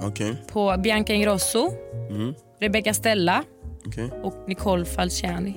[0.00, 0.06] tänker.
[0.08, 0.36] Okej.
[0.52, 1.70] på Bianca Ingrosso,
[2.10, 2.34] Mm.
[2.60, 3.44] Rebecca Stella
[3.86, 4.10] Okej.
[4.22, 5.54] och Nicole Falciani.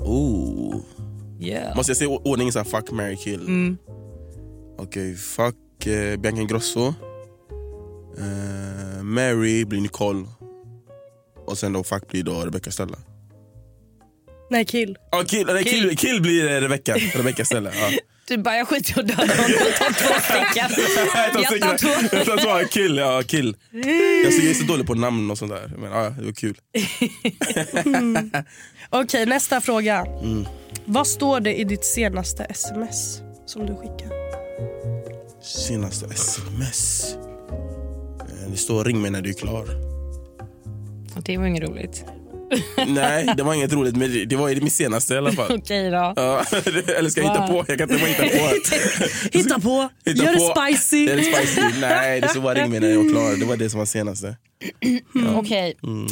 [0.00, 0.76] Oh.
[1.40, 1.76] Yeah.
[1.76, 3.40] Måste jag säga ordningen så här, fuck, marry, kill?
[3.40, 3.76] Mm.
[4.78, 6.94] Okej, fuck eh, Bianca Ingrosso.
[8.18, 10.24] Eh, Mary blir Nicole.
[11.46, 12.98] Och sen då fuck blir då Rebecca Stella.
[14.50, 14.96] Nej, kill.
[15.10, 17.70] Ja, kill, nej, kill, kill blir Rebecca, Rebecca Stella.
[17.74, 17.90] Ja.
[18.28, 19.44] Du bara, jag skiter i att döda honom.
[19.58, 20.70] Jag tar två stycken.
[21.42, 22.16] Jag tar två.
[22.16, 22.68] Jag tar två.
[22.68, 23.56] Kill, ja kill.
[23.70, 25.72] Jag är så dålig på namn och sånt där.
[25.78, 26.56] Men ja, det var kul.
[28.90, 30.06] Okej, nästa fråga.
[30.22, 30.46] Mm.
[30.84, 34.10] Vad står det i ditt senaste sms som du skickar?
[35.42, 37.16] Senaste sms.
[38.20, 39.66] Eh, Det står ring mig när du är klar.
[41.24, 42.04] Det var inget roligt.
[42.86, 45.52] Nej, det var inget roligt men det- var min senaste i alla fall.
[45.58, 46.12] Okej då.
[46.16, 46.44] Ja,
[46.98, 47.64] eller ska jag hitta på?
[47.68, 48.48] Jag kan inte bara hitta på.
[49.38, 50.60] Hitta på, Hitta gör på.
[50.60, 51.08] det spicy.
[51.08, 51.60] Är det spicy?
[51.80, 53.40] Nej, det så var ring mig när jag var klar.
[53.40, 54.36] Det var det som var senaste.
[55.36, 56.06] Okej, Mm.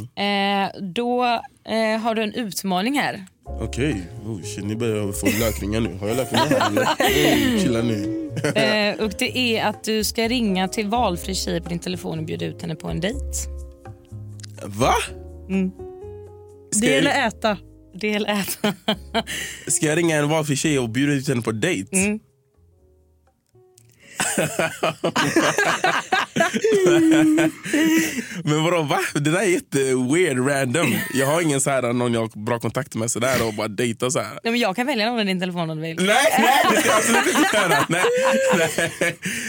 [0.64, 1.24] eh, då
[1.68, 3.24] eh, har du en utmaning här.
[3.60, 5.96] Okej, oh, shit, ni börjar få lökringar nu.
[6.00, 6.70] Har jag lökringar här?
[7.42, 8.30] Mm, chilla nu.
[8.54, 12.24] Eh, och det är att du ska ringa till valfri tjej på din telefon och
[12.24, 13.18] bjuda ut henne på en dejt.
[14.64, 14.94] Va?
[15.48, 15.70] Mm.
[16.70, 17.58] Ska Det jag, äta.
[18.02, 18.74] Eller äta.
[19.66, 21.96] ska jag ringa en valfri tjej och bjuda ut henne på dejt?
[21.96, 22.18] Mm.
[28.44, 28.98] Men vadå va?
[29.14, 30.94] Det där är jätte weird random.
[31.14, 34.10] Jag har ingen så här någon jag har bra kontakt med sådär och bara dejta
[34.10, 34.28] så här.
[34.44, 35.96] Nej, men jag kan välja någon i din telefon om du vill.
[35.96, 36.06] Nej,
[36.38, 37.86] nej, det ska jag absolut inte göra.
[37.96, 38.02] Nej,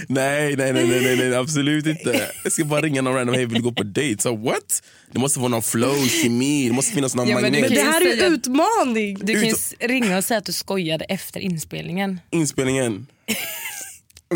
[0.07, 2.29] nej, nej, nej, nej, nej, nej, absolut inte.
[2.43, 4.21] Jag ska bara ringa någon random, hej vill gå på dejt?
[4.21, 4.83] Så what?
[5.11, 7.71] Det måste vara någon flow, kemi, det måste finnas någon Ja, men magnet.
[7.71, 9.17] ju Det här är ju säga- utmaning.
[9.21, 12.19] Du kan ju s- ringa och säga att du skojade efter inspelningen.
[12.31, 13.07] Inspelningen.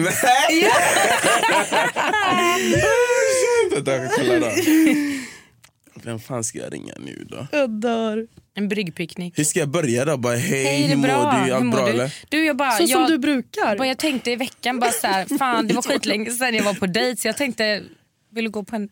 [0.03, 0.71] Nej!
[3.73, 4.49] Vänta, jag kolla då.
[6.03, 7.47] Vem fan ska jag ringa nu då?
[7.51, 8.27] Jag dör.
[8.53, 9.39] En bryggpicknick.
[9.39, 10.17] Hur ska jag börja då?
[10.17, 11.13] Bara, hej, Hej, hur mår du?
[11.13, 11.91] Allt mår bra du?
[11.91, 12.13] eller?
[12.29, 13.77] Du, jag bara, Så som jag, du brukar.
[13.77, 16.73] Bara, jag tänkte i veckan bara så här, fan det var skitlänge sedan jag var
[16.73, 17.83] på dejt så jag tänkte,
[18.31, 18.89] vill du gå på en...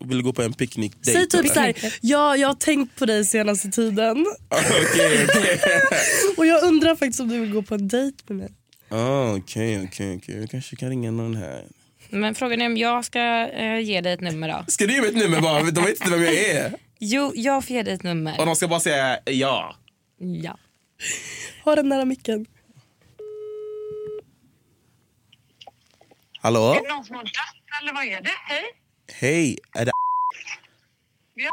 [0.00, 3.06] Vill du gå på en picknick Säg typ så här, ja, jag har tänkt på
[3.06, 4.26] dig senaste tiden.
[4.48, 5.60] Okej, okej.
[6.36, 8.50] Och jag undrar faktiskt om du vill gå på en dejt med mig.
[8.96, 10.40] Ah, Okej, okej, okej.
[10.40, 11.64] Jag kanske kan ringa någon här.
[12.10, 14.64] Men frågan är om jag ska eh, ge dig ett nummer då?
[14.68, 15.62] Ska du ge mig ett nummer bara?
[15.62, 16.74] De vet inte vem jag är.
[16.98, 18.40] Jo, jag får ge dig ett nummer.
[18.40, 19.76] Och de ska bara säga ja.
[20.18, 20.58] Ja.
[21.64, 22.46] Ha den nära micken.
[26.40, 26.74] Hallå?
[26.74, 28.30] Är det någon som har dött eller vad är det?
[28.48, 28.62] Hej?
[29.12, 29.92] Hej, är det
[31.34, 31.50] Ja.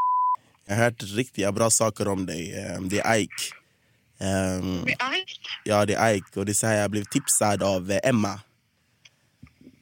[0.66, 2.60] Jag har hört riktiga bra saker om dig.
[2.66, 3.34] Ehm, Det är Ike.
[4.22, 5.34] Ehm, Det är Ike?
[5.64, 6.40] Ja, det är Ike.
[6.40, 8.40] Och det är så här jag blev tipsad av eh, Emma.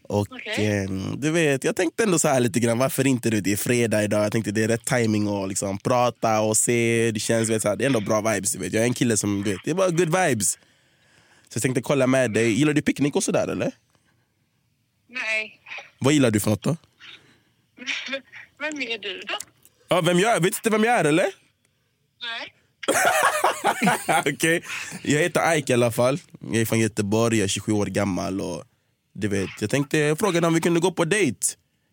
[0.04, 0.66] Och Okej.
[0.84, 3.30] ehm, du vet, jag tänkte ändå så här lite grann, varför inte?
[3.30, 6.58] Du, det är fredag idag, jag tänkte det är rätt timing att liksom prata och
[6.58, 7.12] se.
[7.12, 8.52] Det känns, vet, så här, det är ändå bra vibes.
[8.52, 8.74] Du vet.
[8.74, 10.52] Jag är en kille som, du vet, det är bara good vibes.
[10.52, 12.52] Så jag tänkte kolla med dig.
[12.52, 13.72] Gillar du picknick och sådär eller?
[15.10, 15.62] Nej.
[16.00, 16.78] Vad gillar du för något då?
[18.60, 19.36] Vem är du då?
[19.88, 20.40] Ja, vem jag är?
[20.40, 21.24] Vet du inte vem jag är eller?
[22.22, 22.54] Nej.
[24.34, 24.64] Okej.
[25.04, 26.20] Jag heter Ike i alla fall.
[26.40, 28.42] Jag är från Göteborg, jag är 27 år gammal.
[28.42, 28.64] Och
[29.14, 31.48] du vet, jag tänkte fråga om vi kunde gå på dejt.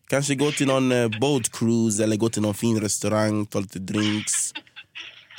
[0.09, 3.79] Kanske gå till någon eh, boat cruise eller gå till någon fin restaurang, ta lite
[3.79, 4.53] drinks.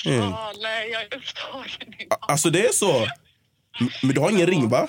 [0.06, 0.18] Mm.
[0.18, 2.18] Ja, nej, jag är upptagen idag.
[2.20, 3.06] Alltså det är så?
[4.02, 4.88] Men du har ingen ring va?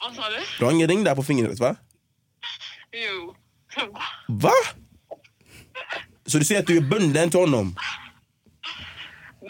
[0.00, 0.36] Vad sa du?
[0.58, 1.76] Du har ingen ring där på fingret va?
[2.92, 3.34] Jo.
[4.28, 4.52] Va?
[6.26, 7.76] Så du säger att du är bunden till honom?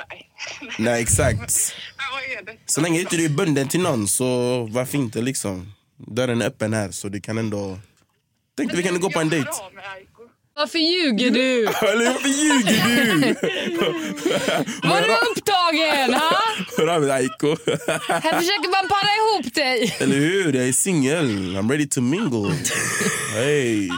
[0.09, 0.31] Nej.
[0.79, 1.41] Nej exakt.
[1.97, 2.59] Men vad är det?
[2.67, 4.25] Så länge inte du är bunden till någon så
[4.71, 5.73] varför inte liksom?
[5.97, 7.79] Dörren är öppen här så du kan ändå...
[8.57, 9.51] Tänkte vi kan gå på en dejt.
[10.57, 11.65] Varför ljuger du?
[11.83, 13.35] Varför ljuger du?
[14.89, 16.15] Var du upptagen?
[16.15, 16.37] Ha?
[16.79, 17.49] Hör av dig Aiko.
[18.09, 19.97] Här försöker man para ihop dig.
[20.01, 20.53] Eller hur?
[20.53, 21.57] Jag är singel.
[21.57, 22.55] I'm ready to mingle.
[23.35, 23.89] Hey.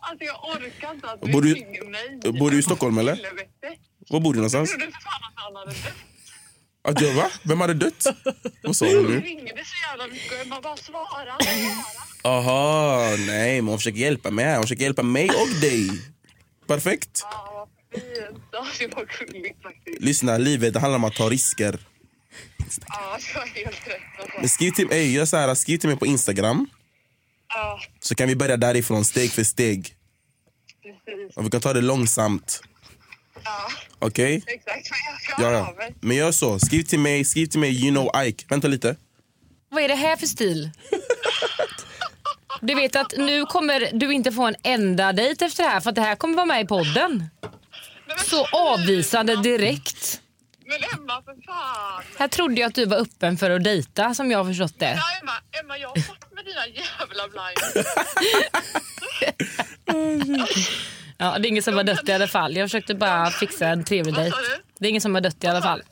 [0.00, 2.32] Alltså jag orkar inte att Bor du du, ringer mig.
[2.32, 3.14] bor du i Stockholm eller?
[3.16, 3.80] Helvete.
[4.10, 4.70] Var bor du Jag någonstans?
[4.70, 5.94] trodde fan att han hade dött.
[6.82, 7.30] Att jag, va?
[7.42, 8.06] Vem hade dött?
[8.62, 9.20] Vad sa hon nu?
[9.20, 11.38] ringde så jävla mycket man bara svara.
[12.24, 14.54] Aha, nej, men hon försöker hjälpa mig.
[14.54, 15.90] Hon försöker hjälpa mig och dig.
[16.66, 17.20] Perfekt.
[17.22, 18.42] Ja, vad fint.
[18.52, 20.00] Ja, det var gulligt faktiskt.
[20.00, 21.78] Lyssna, livet det handlar om att ta risker.
[22.88, 24.00] Ja, du har helt rätt.
[24.20, 24.38] Alltså.
[24.40, 26.66] Men skriv till, ey, gör så här, skriv till mig på Instagram.
[27.48, 29.94] Ja, Så kan vi börja därifrån, steg för steg.
[31.04, 31.36] precis.
[31.36, 32.60] Och vi kan ta det långsamt.
[33.44, 34.42] Ja, Okej?
[34.46, 34.90] exakt.
[35.38, 35.88] Men jag Ja, ja.
[36.00, 36.58] Men gör så.
[36.58, 38.44] Skriv till mig, skriv till mig you know Ike.
[38.48, 38.96] Vänta lite.
[39.70, 40.70] Vad är det här för stil?
[42.60, 45.90] Du vet att nu kommer du inte få en enda dejt efter det här för
[45.90, 47.26] att det här kommer vara med i podden.
[48.24, 50.20] Så avvisande direkt.
[50.64, 52.02] Men Emma, för fan.
[52.18, 54.86] Här trodde jag att du var öppen för att dejta som jag har förstått det.
[55.00, 55.32] Ja, Emma,
[55.62, 57.86] Emma, jag har fått med dina jävla blind.
[61.18, 62.56] Ja, det är ingen som har dött i alla fall.
[62.56, 64.36] Jag försökte bara fixa en trevlig dejt.
[64.78, 65.82] Det är ingen som har dött i alla fall.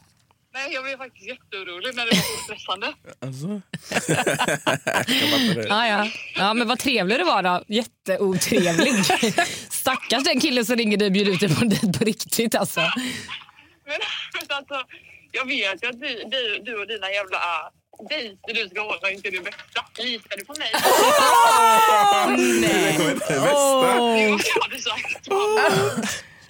[0.54, 2.92] Nej, jag blev faktiskt jätteorolig när det var så stressande.
[3.20, 3.60] Alltså?
[5.68, 6.10] Ja, ja.
[6.34, 7.64] ja, men vad trevlig du var då.
[7.68, 9.04] Jätteotrevlig.
[9.70, 12.54] Stackars den killen som ringer dig och bjuder ut dig på en dejt på riktigt
[12.54, 12.80] alltså.
[12.80, 12.90] Men,
[13.86, 14.82] men alltså,
[15.32, 17.38] jag vet ju att du, du, du och dina jävla
[18.08, 19.80] dejter du ska hålla inte är det bästa.
[19.98, 20.70] Litar du på mig?
[22.60, 22.96] nej.
[22.98, 23.34] Det bästa.
[23.34, 25.28] Jo, jag hade sagt.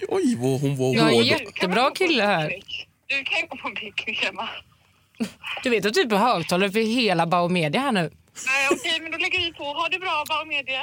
[0.07, 1.23] Oj, vad hon var Jag är en hård.
[1.25, 2.49] jättebra kille här.
[3.07, 4.49] Du kan ju gå på en picknick, Emma.
[5.63, 8.01] Du vet att du är på högtalare för hela Bauer Media här nu.
[8.45, 9.63] Nej, okej, men då lägger vi på.
[9.63, 10.81] Ha det bra, bara media.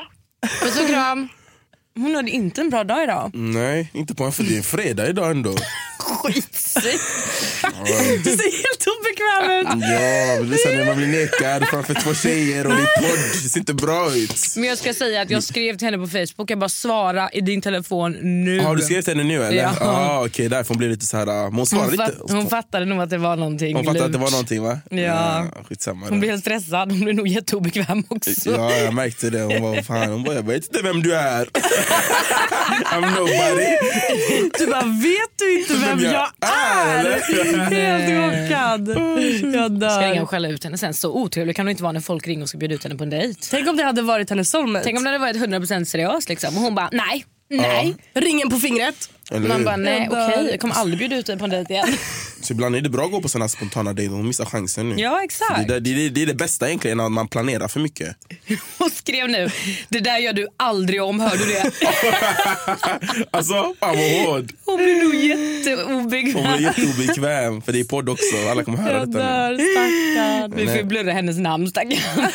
[0.63, 1.29] Puss och kram.
[1.95, 3.31] Hon hade inte en bra dag idag.
[3.35, 5.55] Nej, inte på en för det är fredag idag ändå.
[6.05, 7.03] Skitsigt.
[8.25, 9.67] Du ser helt obekväm ut.
[9.91, 13.01] Ja, men det är så när man blir nekad framför två tjejer och det är
[13.01, 13.19] podd.
[13.43, 14.53] Det ser inte bra ut.
[14.57, 17.41] Men jag ska säga att jag skrev till henne på Facebook, jag bara svara i
[17.41, 18.13] din telefon
[18.45, 18.61] nu.
[18.61, 19.63] Har du skrivit henne nu eller?
[19.63, 19.73] Ja.
[19.81, 21.27] Ah, Okej, därför hon blev lite så här.
[21.27, 22.35] ah, Men hon svarade Hon, inte.
[22.35, 24.25] hon fattade nog att det var någonting Hon fattade att det lurt.
[24.25, 24.79] var någonting va?
[24.91, 25.47] Ja.
[25.69, 26.07] skitsamma.
[26.09, 28.31] Hon blev helt stressad, hon blev nog jätteobekväm också.
[28.51, 29.43] Ja, jag märkte det.
[29.43, 31.45] Hon var fan, hon bara, jag vet inte vem du är.
[32.85, 33.67] I'm nobody.
[34.59, 37.71] Du bara, vet du inte vem jag är?
[37.71, 38.89] Helt chockad.
[39.55, 40.23] Jag Ska ringa dör.
[40.23, 40.95] och skälla ut henne sen.
[40.95, 43.05] Så otrevlig kan hon inte vara när folk ringer och ska bjuda ut henne på
[43.05, 43.41] en dejt.
[43.51, 44.85] Tänk om det hade varit hennes soulmate.
[44.85, 46.57] Tänk om det hade varit 100% seriöst liksom.
[46.57, 47.97] och hon bara nej, nej.
[48.15, 49.11] Ringen på fingret.
[49.31, 49.65] Eller Man hur?
[49.65, 51.87] bara nej Jag okej jag kommer aldrig bjuda ut dig på en dejt igen.
[52.43, 54.15] Så ibland är det bra att gå på såna spontana dejter.
[54.15, 55.03] Hon missar chansen nu.
[55.03, 55.69] Ja, exakt.
[55.69, 58.17] Det, det, det, det är det bästa egentligen, att man planerar för mycket.
[58.79, 59.51] Hon skrev nu,
[59.89, 61.71] det där gör du aldrig om, hör du det?
[63.31, 64.53] Alltså, fan vad hård.
[64.65, 66.43] Hon blir nog Hon jätteobekväm.
[66.57, 68.37] blir jätteobekväm, för det är podd också.
[68.51, 69.25] Alla kommer höra Jag detta nu.
[69.25, 70.77] dör, stackarn.
[70.77, 72.31] Vi blurra hennes namn stackarn.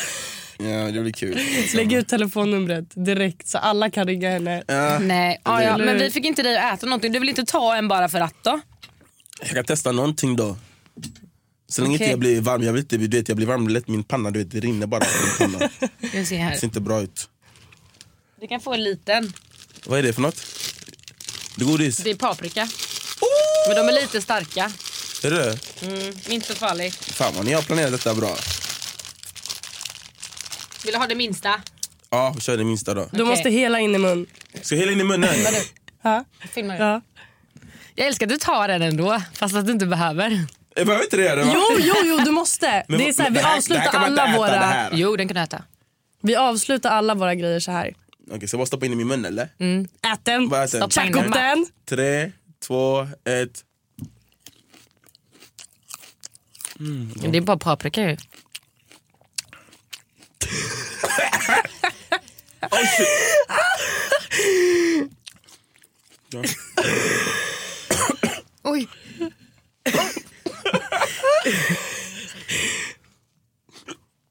[0.62, 1.38] Ja, det blir kul.
[1.74, 4.62] Lägg ut telefonnumret direkt så alla kan ringa henne.
[4.66, 7.12] Ja, Nej, ja, ja, men vi fick inte dig att äta någonting.
[7.12, 8.60] Du vill inte ta en bara för att då?
[9.40, 10.56] jag kan testa någonting då.
[11.68, 12.04] Så länge Okej.
[12.04, 14.38] inte jag blir varm, jag inte, du vet, jag blir varm lätt min panna, du
[14.38, 15.04] vet, det rinner bara
[15.38, 15.70] min panna.
[16.14, 16.56] Jag ser Det här.
[16.56, 17.28] ser inte bra ut.
[18.40, 19.32] Du kan få en liten.
[19.86, 20.46] Vad är det för något?
[21.56, 21.96] Det är godis?
[21.96, 22.68] Det är paprika.
[23.68, 24.72] Men de är lite starka.
[25.24, 26.94] Är det Mm, inte så farligt.
[27.04, 28.36] Fan vad ni har planerat detta bra.
[30.84, 31.60] Vill du ha det minsta?
[32.10, 33.00] Ja, kör det minsta då.
[33.00, 33.24] Du Okej.
[33.24, 34.26] måste hela in i mun.
[34.62, 35.30] Ska jag hela in i munnen?
[36.02, 36.24] Ha?
[36.52, 36.84] Filmar du?
[36.84, 37.00] Ja.
[37.94, 40.44] Jag älskar att du tar den ändå, fast att du inte behöver.
[40.74, 41.34] Jag behöver inte det.
[41.36, 41.50] det va?
[41.54, 42.84] Jo, jo, jo, du måste.
[42.88, 44.22] Men det är så här, men vi det här- det avslutar här kan man inte
[44.22, 44.66] alla äta, det våra...
[44.66, 44.90] här.
[44.94, 45.62] Jo, den kan du äta.
[46.22, 47.94] Vi avslutar alla våra grejer så här.
[48.30, 49.42] Okej, så jag bara stoppa in i min mun eller?
[49.44, 50.48] Ät den.
[50.48, 50.90] Vad äter den?
[50.90, 51.32] Stoppa in upp den.
[51.32, 51.66] den.
[51.88, 52.32] Tre,
[52.66, 53.64] två, ett.
[57.30, 58.16] Det är bara paprika ju.
[62.70, 62.78] Oh.
[66.32, 66.42] Ja.
[68.62, 68.88] Oj.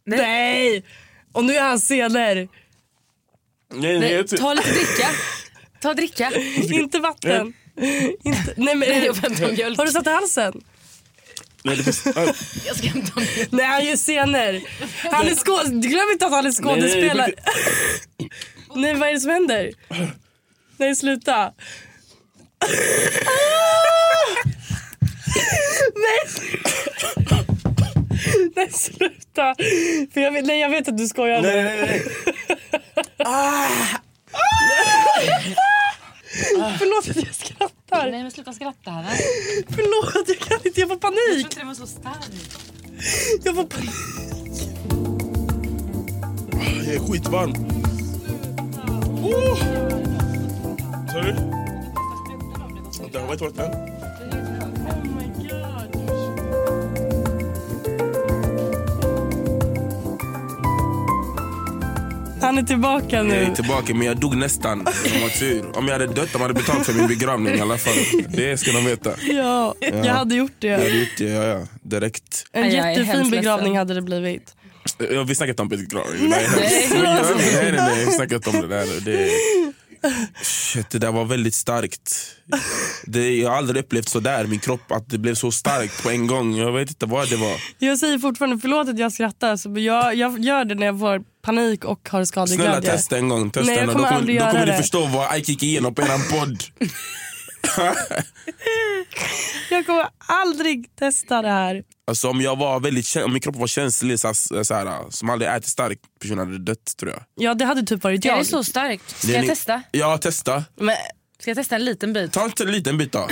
[0.06, 0.84] Nej!
[1.32, 2.36] Och nu är han senare.
[3.74, 5.10] Nej, nej, Nej, ta lite dricka.
[5.82, 6.32] Ta dricka.
[6.74, 7.54] Inte vatten.
[8.24, 9.78] Inte, nej, men, Nej, jag väntar mjölk.
[9.78, 10.62] har du satt i halsen?
[11.64, 12.34] Nej, det finns, ah,
[12.66, 13.52] Jag ska mjölk.
[13.52, 14.62] Nej, han gör scener.
[15.12, 17.32] Han är skå- Glöm inte att han är skådespelare.
[18.76, 19.72] Nej, vad är det som händer?
[20.78, 21.36] Nej, sluta.
[21.36, 21.54] Ah!
[25.96, 26.20] Nej.
[28.56, 29.56] Nej, sluta.
[30.14, 31.42] För jag, vet, nej, jag vet att du skojar.
[31.42, 32.04] nej, nej, nej.
[36.80, 38.12] Förlåt att jag skrattar.
[38.12, 39.18] Nej men sluta skratta här.
[39.70, 40.80] Förlåt, jag kan inte.
[40.80, 41.20] Jag får Jag panik.
[41.26, 42.60] tror inte det var så starkt.
[43.44, 43.90] Jag får panik.
[46.86, 47.52] Jag är skitvarm.
[49.24, 49.58] Oh.
[51.12, 51.34] Sorry?
[53.02, 53.99] Vänta, vad heter vatten?
[62.42, 63.56] Han är tillbaka Jag är nu.
[63.56, 64.84] tillbaka men jag dog nästan.
[65.04, 65.78] De tur.
[65.78, 67.94] Om jag hade dött de hade betalt för min begravning i alla fall.
[68.30, 69.12] Det ska de veta.
[69.22, 70.98] Ja, jag hade gjort Jag hade det.
[71.00, 71.68] gjort det, ja, ja.
[71.84, 72.46] Direkt.
[72.52, 74.56] En jättefin begravning hade det blivit.
[75.12, 76.30] Ja, vi snackar inte om begravning.
[76.30, 76.90] Nej, Nej.
[77.54, 78.86] nej, nej, vi snackar inte om det där.
[79.06, 79.30] Det,
[80.42, 82.16] shit, det där var väldigt starkt.
[83.06, 86.10] Det, jag har aldrig upplevt så där min kropp, att det blev så starkt på
[86.10, 86.56] en gång.
[86.58, 87.56] Jag vet inte vad det var.
[87.80, 89.58] Jag säger fortfarande förlåt att jag skrattar.
[89.58, 92.92] Så jag, jag gör det när jag får panik och har Snälla skadeglädje.
[92.92, 93.50] testa en gång.
[93.52, 94.78] Testa Nej, jag kommer då kommer, aldrig då göra kommer ni det.
[94.78, 96.64] förstå vad Ike gick igenom på eran podd.
[99.70, 101.84] Jag kommer aldrig testa det här.
[102.08, 105.30] Alltså om jag var väldigt om min kropp var känslig, så här, så här, som
[105.30, 107.24] aldrig ätit starkt, personen hade dött tror jag.
[107.36, 108.40] Ja, det hade typ varit Är jag.
[108.40, 109.10] det så starkt?
[109.10, 109.82] Ska Det är jag ni- testa?
[109.92, 110.64] Ja, testa.
[110.76, 110.96] Men,
[111.40, 112.34] Ska jag testa en liten bit?
[112.34, 113.28] Ta en liten bit då.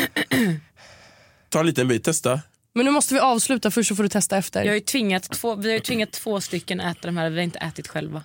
[1.49, 2.41] Ta en liten bit, testa.
[2.77, 4.63] Men nu måste vi avsluta först så får du testa efter.
[4.63, 7.35] Jag har ju tvingat två, vi har ju tvingat två stycken äta de här, vi
[7.35, 8.23] har inte ätit själva.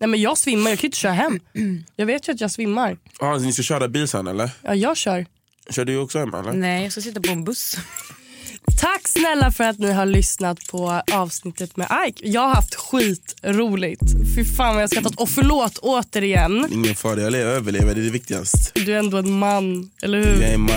[0.00, 1.40] Nej, men jag svimmar, jag kan inte köra hem.
[1.96, 2.98] Jag vet ju att jag svimmar.
[3.18, 4.50] Ah, ni ska köra bil sen eller?
[4.62, 5.26] Ja, jag kör.
[5.70, 6.52] Kör du också hem eller?
[6.52, 7.76] Nej, jag ska sitta på en buss.
[8.76, 12.28] Tack snälla för att ni har lyssnat på avsnittet med Ike.
[12.28, 14.02] Jag har haft skitroligt.
[14.36, 15.14] Fy fan vad jag skrattat.
[15.16, 16.68] Och förlåt återigen.
[16.72, 18.58] Ingen fara, jag lever- överlever, det är det viktigaste.
[18.74, 20.42] Du är ändå en man, eller hur?
[20.42, 20.70] Jag är man,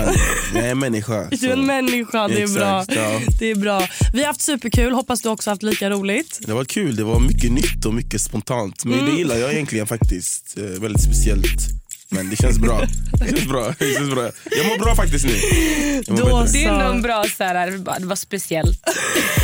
[0.54, 1.28] jag är människa.
[1.30, 2.96] Du är en människa, det är Exakt, bra.
[3.12, 3.20] ja.
[3.38, 3.88] Det är bra.
[4.12, 6.38] Vi har haft superkul, hoppas du också haft lika roligt.
[6.46, 8.84] Det var kul, det var mycket nytt och mycket spontant.
[8.84, 9.10] Men Mm.
[9.12, 10.54] det gillar jag egentligen faktiskt.
[10.58, 11.81] Eh, väldigt speciellt.
[12.14, 12.80] Men det känns bra.
[13.18, 13.74] Det känns bra.
[13.78, 14.22] Det känns bra.
[14.50, 15.32] Jag mår bra faktiskt nu.
[15.32, 16.46] Bättre.
[16.52, 18.80] Det är en bra så här, det var speciellt.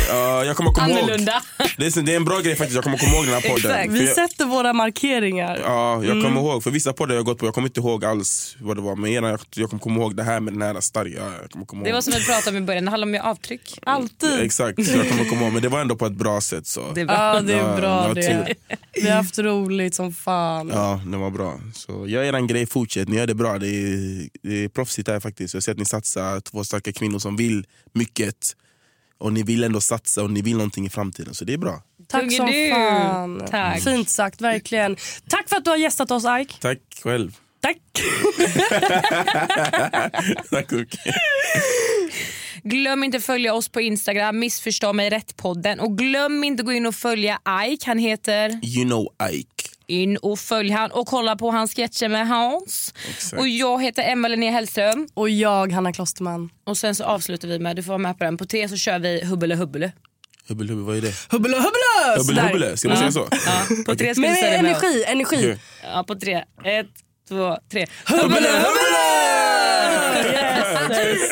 [0.09, 0.97] Ja, jag kommer komma ihåg.
[0.99, 1.41] Annorlunda.
[1.77, 2.75] Det är, det är en bra grej faktiskt.
[2.75, 3.71] Jag kommer komma ihåg den här podden.
[3.71, 3.91] Exakt.
[3.91, 5.59] Vi jag, sätter våra markeringar.
[5.63, 6.23] Ja, jag Mm.
[6.23, 6.63] kommer ihåg.
[6.63, 8.95] För vissa poddar jag gått på, jag kommer inte ihåg alls vad det var.
[8.95, 11.09] Men ena, jag, jag kommer komma ihåg det här med den här starka.
[11.41, 11.95] Jag kommer komma Det ihåg.
[11.95, 13.79] var som vi pratade om i början, det handlar om avtryck.
[13.85, 14.39] Alltid.
[14.39, 15.53] Exakt, så jag kommer komma ihåg.
[15.53, 16.67] Men det var ändå på ett bra sätt.
[16.67, 16.91] Så.
[16.95, 17.15] Det är bra.
[17.15, 18.53] Ja, det är Ja, bra var det.
[19.01, 20.69] Vi har haft roligt som fan.
[20.73, 21.59] Ja, det var bra.
[21.73, 23.07] Så gör er en grej, fortsätt.
[23.07, 23.57] Ni gör det bra.
[23.59, 25.53] Det är, det är proffsigt här faktiskt.
[25.53, 28.35] Jag ser att ni satsar, två starka kvinnor som vill mycket.
[29.17, 31.33] Och ni vill ändå satsa och ni vill någonting i framtiden.
[31.33, 31.81] Så det är bra.
[32.07, 32.69] Tack som du.
[32.71, 33.41] fan.
[33.49, 33.83] Tack.
[33.83, 34.97] Fint sagt, verkligen.
[35.29, 36.55] Tack för att du har gästat oss Ike.
[36.61, 37.37] Tack själv.
[37.61, 37.77] Tack.
[40.49, 40.97] Tack Uki.
[42.63, 45.79] Glöm inte att följa oss på Instagram, missförstå mig rätt-podden.
[45.79, 48.49] Och glöm inte att gå in och följa Ike, han heter...
[48.49, 49.69] You know Ike.
[49.87, 52.93] In och följ han och kolla på hans sketcher med Hans.
[53.09, 53.39] Exakt.
[53.39, 55.07] Och jag heter Emma Linnea Hellström.
[55.13, 56.49] Och jag, Hanna Klosterman.
[56.65, 58.77] Och sen så avslutar vi med, du får vara med på den, på tre så
[58.77, 59.91] kör vi hubbele hubbele.
[60.47, 61.13] Hubbel, hubbel, vad är det?
[61.29, 62.17] Hubbele hubbele!
[62.17, 63.27] Hubbel, hubbel, ska man säga så?
[63.31, 65.57] Ja, på tre ska Men vi säga det med energi, energi.
[65.83, 66.35] Ja, på tre.
[66.63, 66.87] Ett,
[67.29, 67.87] två, tre.
[68.05, 69.38] Hubbele hubbele!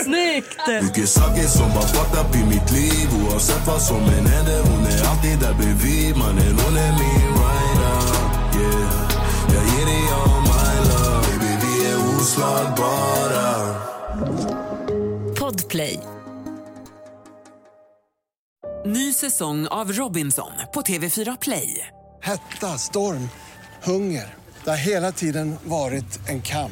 [0.04, 0.84] Snyggt!
[0.84, 4.86] Mycket saker som har fucked up i mitt liv Oavsett vad som än händer Hon
[4.86, 7.98] är alltid där bredvid Mannen hon är min rider
[8.62, 9.12] yeah.
[9.54, 13.48] Jag ger dig all my love Baby vi är oslagbara
[15.40, 16.00] Podplay.
[18.86, 21.88] Ny säsong av Robinson på TV4 Play.
[22.22, 23.30] Hetta, storm,
[23.84, 24.36] hunger.
[24.64, 26.72] Det har hela tiden varit en kamp.